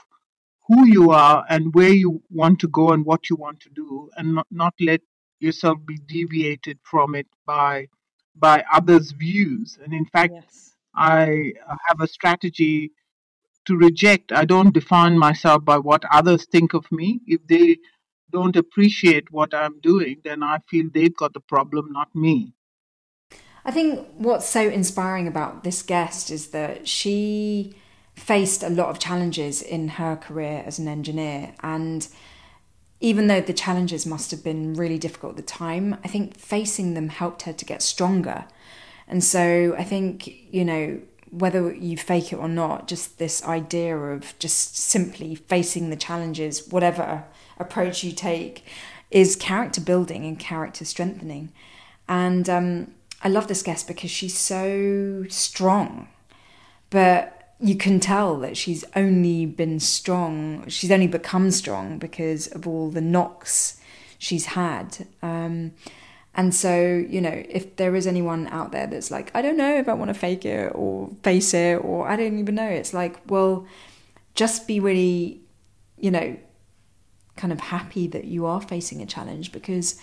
who 0.69 0.87
you 0.87 1.11
are 1.11 1.45
and 1.51 1.75
where 1.75 1.93
you 1.93 2.23
want 2.31 2.59
to 2.61 2.69
go 2.69 2.91
and 2.93 3.05
what 3.07 3.31
you 3.31 3.37
want 3.37 3.61
to 3.61 3.71
do 3.71 4.11
and 4.17 4.35
not, 4.37 4.47
not 4.51 4.75
let 4.81 5.01
yourself 5.41 5.79
be 5.87 5.99
deviated 6.09 6.79
from 6.85 7.15
it 7.15 7.27
by 7.47 7.89
by 8.37 8.65
others 8.73 9.13
views. 9.13 9.79
And 9.85 9.93
in 9.95 10.07
fact 10.07 10.35
Yes. 10.35 10.75
i 10.97 11.53
have 11.89 12.01
a 12.01 12.09
strategy 12.09 12.93
to 13.67 13.77
reject. 13.77 14.33
I 14.33 14.45
don't 14.45 14.75
define 14.75 15.19
myself 15.19 15.65
by 15.65 15.79
what 15.79 16.05
others 16.13 16.47
think 16.47 16.75
of 16.75 16.91
me. 16.93 17.21
If 17.27 17.47
they 17.49 17.79
don't 18.33 18.57
appreciate 18.57 19.31
what 19.33 19.55
i'm 19.55 19.79
doing 19.81 20.17
then 20.25 20.43
i 20.43 20.59
feel 20.71 20.87
they've 20.93 21.17
got 21.17 21.33
the 21.35 21.41
problem 21.41 21.93
not 21.93 22.15
me 22.15 22.55
I 23.65 23.71
think 23.71 24.07
what's 24.19 24.49
so 24.49 24.69
inspiring 24.69 25.27
about 25.27 25.65
this 25.65 25.83
guest 25.83 26.31
is 26.31 26.49
that 26.49 26.87
she 26.87 27.75
faced 28.15 28.63
a 28.63 28.69
lot 28.69 28.91
of 28.91 28.99
challenges 28.99 29.63
in 29.63 29.89
her 29.89 30.17
career 30.17 30.63
as 30.67 30.79
an 30.79 30.87
engineer. 30.87 31.55
And 31.63 32.07
even 33.01 33.27
though 33.27 33.41
the 33.41 33.53
challenges 33.53 34.07
must 34.07 34.31
have 34.31 34.45
been 34.45 34.75
really 34.75 34.99
difficult 34.99 35.33
at 35.33 35.37
the 35.37 35.43
time, 35.43 35.97
I 36.05 36.09
think 36.09 36.39
facing 36.39 36.95
them 36.95 37.09
helped 37.09 37.43
her 37.43 37.53
to 37.53 37.65
get 37.65 37.83
stronger. 37.83 38.45
And 39.09 39.25
so 39.25 39.75
I 39.77 39.85
think, 39.85 40.31
you 40.53 40.65
know, 40.65 41.01
whether 41.31 41.75
you 41.75 41.97
fake 41.97 42.33
it 42.33 42.37
or 42.37 42.49
not, 42.49 42.87
just 42.87 43.19
this 43.19 43.43
idea 43.45 43.97
of 43.97 44.39
just 44.39 44.77
simply 44.77 45.35
facing 45.35 45.91
the 45.91 45.97
challenges, 45.97 46.69
whatever 46.69 47.25
approach 47.59 48.05
you 48.05 48.13
take, 48.13 48.65
is 49.11 49.35
character 49.37 49.81
building 49.81 50.25
and 50.25 50.39
character 50.39 50.85
strengthening. 50.85 51.53
And 52.09 52.49
um, 52.49 52.95
I 53.23 53.29
love 53.29 53.49
this 53.49 53.63
guest 53.63 53.89
because 53.89 54.11
she's 54.11 54.37
so 54.37 55.25
strong, 55.29 56.09
but 56.91 57.55
you 57.61 57.77
can 57.77 58.01
tell 58.01 58.39
that 58.41 58.57
she's 58.57 58.85
only 58.95 59.47
been 59.47 59.81
strong, 59.81 60.69
she's 60.69 60.91
only 60.91 61.07
become 61.07 61.51
strong 61.51 61.99
because 61.99 62.47
of 62.49 62.67
all 62.67 62.91
the 62.91 63.01
knocks 63.01 63.81
she's 64.19 64.47
had. 64.47 65.07
Um, 65.23 65.73
and 66.35 66.55
so, 66.55 67.05
you 67.09 67.21
know, 67.21 67.43
if 67.49 67.77
there 67.77 67.95
is 67.95 68.07
anyone 68.07 68.49
out 68.49 68.73
there 68.73 68.87
that's 68.87 69.11
like, 69.11 69.31
I 69.35 69.41
don't 69.41 69.57
know 69.57 69.79
if 69.79 69.89
I 69.89 69.95
want 69.95 70.09
to 70.09 70.15
fake 70.15 70.45
it 70.45 70.73
or 70.75 71.11
face 71.23 71.55
it, 71.55 71.77
or 71.77 72.09
I 72.09 72.17
don't 72.17 72.39
even 72.39 72.57
know, 72.57 72.69
it's 72.69 72.93
like, 72.93 73.21
well, 73.31 73.67
just 74.35 74.67
be 74.67 74.81
really, 74.81 75.41
you 75.97 76.11
know, 76.11 76.37
kind 77.37 77.53
of 77.53 77.61
happy 77.61 78.07
that 78.09 78.25
you 78.25 78.47
are 78.47 78.61
facing 78.61 79.01
a 79.01 79.07
challenge 79.07 79.53
because 79.53 80.01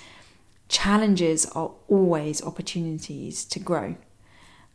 challenges 0.71 1.45
are 1.47 1.71
always 1.89 2.41
opportunities 2.41 3.43
to 3.43 3.59
grow. 3.59 3.95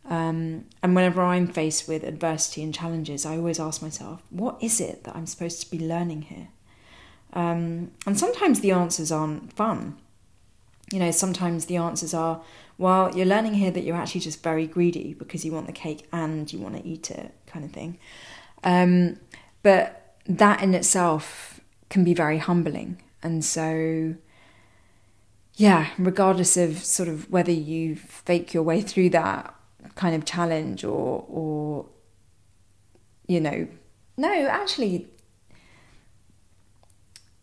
Um, 0.05 0.65
and 0.81 0.95
whenever 0.95 1.21
I'm 1.21 1.47
faced 1.47 1.87
with 1.87 2.03
adversity 2.03 2.63
and 2.63 2.73
challenges, 2.73 3.25
I 3.25 3.35
always 3.35 3.59
ask 3.59 3.81
myself, 3.81 4.21
what 4.29 4.57
is 4.61 4.79
it 4.79 5.03
that 5.03 5.15
I'm 5.15 5.25
supposed 5.25 5.59
to 5.61 5.71
be 5.71 5.79
learning 5.79 6.21
here? 6.23 6.49
Um, 7.33 7.91
and 8.05 8.17
sometimes 8.17 8.61
the 8.61 8.71
answers 8.71 9.11
aren't 9.11 9.51
fun. 9.53 9.97
You 10.93 10.99
know, 10.99 11.11
sometimes 11.11 11.65
the 11.65 11.77
answers 11.77 12.13
are, 12.13 12.41
well, 12.77 13.13
you're 13.17 13.25
learning 13.25 13.55
here 13.55 13.71
that 13.71 13.83
you're 13.83 13.97
actually 13.97 14.21
just 14.21 14.41
very 14.41 14.67
greedy 14.67 15.13
because 15.13 15.43
you 15.43 15.51
want 15.51 15.65
the 15.65 15.73
cake 15.73 16.07
and 16.13 16.51
you 16.53 16.59
want 16.59 16.77
to 16.77 16.87
eat 16.87 17.11
it, 17.11 17.33
kind 17.47 17.65
of 17.65 17.71
thing. 17.71 17.97
Um, 18.63 19.19
but 19.63 20.15
that 20.27 20.61
in 20.61 20.73
itself 20.73 21.59
can 21.89 22.03
be 22.03 22.13
very 22.13 22.37
humbling. 22.37 23.01
And 23.21 23.43
so, 23.43 24.15
yeah, 25.57 25.89
regardless 25.97 26.55
of 26.55 26.83
sort 26.83 27.09
of 27.09 27.29
whether 27.31 27.51
you 27.51 27.95
fake 27.95 28.53
your 28.53 28.61
way 28.61 28.79
through 28.79 29.09
that 29.09 29.53
kind 29.95 30.15
of 30.15 30.23
challenge 30.23 30.83
or, 30.83 31.25
or, 31.27 31.87
you 33.27 33.41
know, 33.41 33.67
no, 34.15 34.47
actually, 34.47 35.07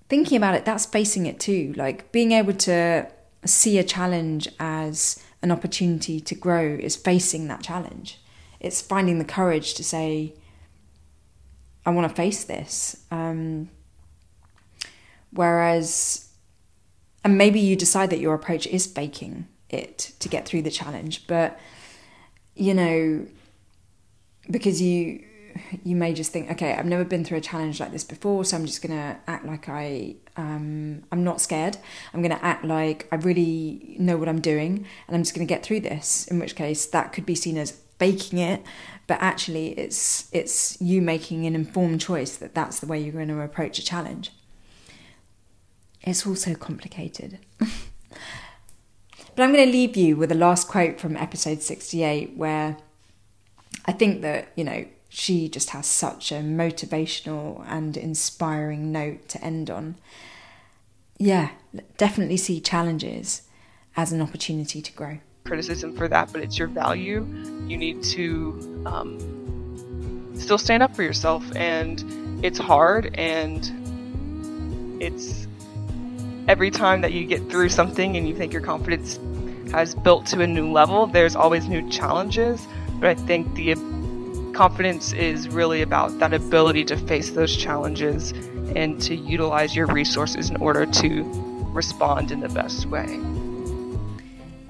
thinking 0.09 0.37
about 0.37 0.55
it, 0.55 0.65
that's 0.65 0.87
facing 0.87 1.27
it 1.27 1.41
too. 1.41 1.75
Like 1.77 2.12
being 2.12 2.31
able 2.31 2.53
to 2.53 3.09
see 3.45 3.79
a 3.79 3.85
challenge 3.85 4.49
as 4.61 5.21
an 5.43 5.51
opportunity 5.51 6.21
to 6.21 6.35
grow 6.37 6.77
is 6.81 6.95
facing 6.95 7.49
that 7.49 7.62
challenge. 7.62 8.21
It's 8.61 8.81
finding 8.81 9.19
the 9.19 9.25
courage 9.25 9.75
to 9.75 9.85
say, 9.85 10.35
I 11.85 11.91
want 11.91 12.09
to 12.09 12.15
face 12.15 12.45
this. 12.45 13.05
Um, 13.11 13.71
whereas, 15.33 16.31
and 17.25 17.39
maybe 17.39 17.59
you 17.59 17.75
decide 17.75 18.11
that 18.11 18.20
your 18.20 18.35
approach 18.35 18.66
is 18.66 18.87
faking 18.87 19.49
it 19.70 20.12
to 20.20 20.29
get 20.29 20.47
through 20.47 20.62
the 20.62 20.70
challenge, 20.70 21.27
but 21.27 21.59
you 22.55 22.75
know, 22.75 23.27
because 24.51 24.81
you 24.81 25.25
you 25.85 25.95
may 25.95 26.12
just 26.12 26.33
think, 26.33 26.51
okay, 26.51 26.75
I've 26.75 26.87
never 26.87 27.05
been 27.05 27.25
through 27.25 27.39
a 27.39 27.41
challenge 27.41 27.79
like 27.81 27.93
this 27.93 28.05
before, 28.05 28.45
so 28.45 28.57
I'm 28.57 28.66
just 28.66 28.83
gonna 28.83 29.18
act 29.27 29.47
like 29.47 29.68
I 29.68 30.16
um, 30.37 31.05
I'm 31.11 31.25
not 31.25 31.41
scared. 31.41 31.77
I'm 32.12 32.22
gonna 32.22 32.41
act 32.43 32.64
like 32.64 33.09
I 33.11 33.16
really 33.16 33.97
know 33.99 34.16
what 34.16 34.29
I'm 34.29 34.41
doing, 34.41 34.87
and 35.07 35.16
I'm 35.16 35.22
just 35.22 35.35
gonna 35.35 35.47
get 35.47 35.64
through 35.64 35.81
this. 35.81 36.27
In 36.29 36.39
which 36.39 36.55
case, 36.57 36.87
that 36.87 37.12
could 37.12 37.25
be 37.25 37.35
seen 37.35 37.57
as 37.57 37.81
faking 37.99 38.39
it, 38.39 38.62
but 39.07 39.18
actually, 39.20 39.79
it's 39.79 40.29
it's 40.33 40.81
you 40.81 41.03
making 41.03 41.47
an 41.47 41.55
informed 41.55 42.01
choice 42.01 42.37
that 42.37 42.55
that's 42.55 42.81
the 42.81 42.87
way 42.87 43.01
you're 43.01 43.12
going 43.12 43.29
to 43.29 43.41
approach 43.41 43.79
a 43.79 43.85
challenge. 43.85 44.33
It's 46.05 46.27
also 46.27 46.55
complicated. 46.55 47.39
But 49.37 49.43
I'm 49.43 49.53
going 49.53 49.67
to 49.67 49.73
leave 49.73 49.97
you 49.97 50.17
with 50.17 50.31
a 50.31 50.37
last 50.37 50.69
quote 50.69 51.01
from 51.01 51.17
episode 51.17 51.61
68, 51.61 52.37
where 52.37 52.77
I 53.85 53.93
think 53.93 54.23
that, 54.23 54.49
you 54.55 54.63
know, 54.63 54.87
she 55.09 55.49
just 55.49 55.71
has 55.71 55.87
such 55.87 56.31
a 56.31 56.37
motivational 56.37 57.65
and 57.67 57.97
inspiring 57.97 58.93
note 58.93 59.29
to 59.31 59.45
end 59.45 59.71
on. 59.71 59.97
Yeah, 61.19 61.51
definitely 61.97 62.37
see 62.37 62.61
challenges 62.61 63.43
as 63.97 64.13
an 64.13 64.21
opportunity 64.21 64.81
to 64.83 64.93
grow. 64.93 65.19
criticism 65.45 65.97
for 65.97 66.09
that, 66.09 66.33
but 66.33 66.41
it's 66.41 66.59
your 66.59 66.69
value. 66.69 67.27
You 67.67 67.77
need 67.77 68.03
to 68.05 68.83
um, 68.87 70.33
still 70.37 70.59
stand 70.59 70.83
up 70.83 70.95
for 70.95 71.03
yourself, 71.03 71.45
and 71.57 72.45
it's 72.45 72.59
hard, 72.59 73.15
and 73.15 75.03
it's 75.03 75.47
every 76.49 76.70
time 76.70 77.01
that 77.01 77.12
you 77.12 77.26
get 77.26 77.49
through 77.51 77.68
something 77.68 78.16
and 78.16 78.28
you 78.28 78.34
think 78.34 78.53
your 78.53 78.62
confidence 78.62 79.18
has 79.72 79.95
built 79.95 80.26
to 80.26 80.40
a 80.40 80.47
new 80.47 80.70
level, 80.70 81.07
there's 81.07 81.34
always 81.34 81.68
new 81.68 81.88
challenges. 81.90 82.66
But 83.01 83.11
I 83.11 83.14
think 83.14 83.55
the 83.55 83.74
confidence 84.55 85.12
is 85.12 85.49
really 85.49 85.82
about 85.82 86.18
that 86.20 86.32
ability 86.32 86.84
to 86.84 86.97
face 86.97 87.30
those 87.30 87.57
challenges 87.57 88.32
and 88.76 89.01
to 89.03 89.14
utilize 89.14 89.74
your 89.74 89.86
resources 89.86 90.51
in 90.51 90.57
order 90.57 90.86
to 90.86 91.22
respond 91.72 92.30
in 92.30 92.40
the 92.40 92.49
best 92.49 92.86
way. 92.86 93.18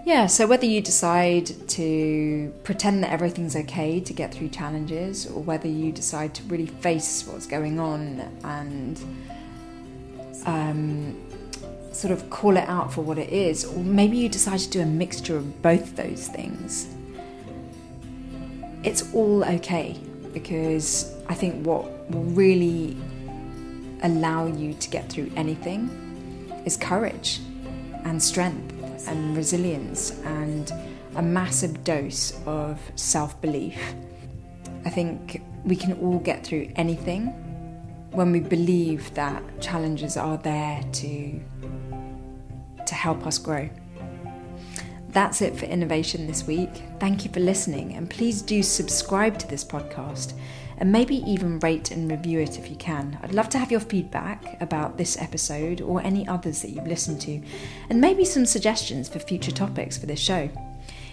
Yeah, 0.07 0.27
so 0.27 0.47
whether 0.47 0.67
you 0.67 0.83
decide 0.83 1.47
to 1.71 2.53
pretend 2.63 3.03
that 3.05 3.11
everything's 3.11 3.57
okay 3.57 4.01
to 4.01 4.13
get 4.13 4.35
through 4.35 4.51
challenges, 4.51 5.27
or 5.27 5.43
whether 5.43 5.69
you 5.69 5.93
decide 5.93 6.35
to 6.35 6.43
really 6.45 6.67
face 6.67 7.27
what's 7.27 7.47
going 7.47 7.81
on 7.81 8.21
and 8.45 9.01
um, 10.45 11.17
sort 11.95 12.13
of 12.13 12.29
call 12.29 12.57
it 12.57 12.69
out 12.69 12.93
for 12.93 13.03
what 13.03 13.19
it 13.19 13.31
is, 13.31 13.65
or 13.65 13.79
maybe 13.83 14.17
you 14.17 14.29
decide 14.29 14.59
to 14.61 14.69
do 14.69 14.81
a 14.81 14.87
mixture 14.87 15.37
of 15.37 15.63
both 15.63 15.97
those 15.97 16.29
things, 16.29 16.89
it's 18.83 19.15
all 19.15 19.45
okay 19.45 19.99
because 20.33 21.15
I 21.29 21.35
think 21.35 21.65
what 21.65 21.85
will 22.11 22.25
really 22.25 22.97
allow 24.03 24.47
you 24.47 24.75
to 24.75 24.91
get 24.91 25.09
through 25.11 25.31
anything 25.37 25.89
is 26.67 26.77
courage 26.77 27.41
and 28.05 28.23
strength 28.23 28.73
and 29.09 29.37
resilience 29.37 30.11
and 30.25 30.71
a 31.17 31.23
massive 31.23 31.85
dose 31.85 32.39
of 32.45 32.81
self 32.97 33.41
belief. 33.41 33.95
I 34.85 34.91
think 34.91 35.43
we 35.65 35.77
can 35.77 35.93
all 35.95 36.19
get 36.19 36.45
through 36.45 36.71
anything 36.77 37.33
when 38.15 38.33
we 38.33 38.41
believe 38.41 39.13
that 39.15 39.43
challenges 39.61 40.17
are 40.17 40.39
there 40.39 40.83
to 40.93 41.41
to 42.87 42.95
help 42.95 43.27
us 43.27 43.39
grow. 43.39 43.69
That's 45.09 45.41
it 45.41 45.57
for 45.57 45.65
innovation 45.65 46.27
this 46.27 46.47
week. 46.47 46.83
Thank 46.99 47.25
you 47.25 47.31
for 47.31 47.41
listening, 47.41 47.95
and 47.95 48.11
please 48.11 48.43
do 48.43 48.63
subscribe 48.63 49.39
to 49.39 49.49
this 49.49 49.65
podcast 49.65 50.35
and 50.79 50.91
maybe 50.91 51.17
even 51.31 51.61
rate 51.61 51.93
and 51.93 52.11
review 52.11 52.41
it 52.41 52.59
if 52.59 52.69
you 52.69 52.77
can. 52.77 53.17
I'd 53.23 53.33
love 53.33 53.49
to 53.51 53.59
have 53.59 53.71
your 53.71 53.81
feedback 53.81 54.61
about 54.61 54.99
this 54.99 55.17
episode 55.21 55.81
or 55.81 56.03
any 56.03 56.27
others 56.27 56.63
that 56.63 56.71
you've 56.71 56.87
listened 56.87 57.21
to, 57.23 57.41
and 57.91 58.01
maybe 58.01 58.25
some 58.25 58.45
suggestions 58.45 59.09
for 59.09 59.21
future 59.21 59.53
topics 59.53 59.97
for 59.97 60.07
this 60.07 60.21
show. 60.21 60.51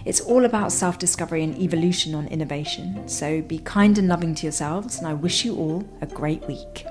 It's 0.06 0.22
all 0.22 0.45
about 0.45 0.72
self 0.72 0.97
discovery 0.97 1.43
and 1.43 1.58
evolution 1.60 2.16
on 2.16 2.28
innovation, 2.28 3.08
so 3.08 3.41
be 3.41 3.60
kind 3.60 3.97
and 3.97 4.08
loving 4.08 4.36
to 4.36 4.43
yourselves, 4.43 4.97
and 4.97 5.08
I 5.08 5.14
wish 5.14 5.45
you 5.45 5.56
all 5.56 5.84
a 6.02 6.06
great 6.06 6.47
week. 6.47 6.86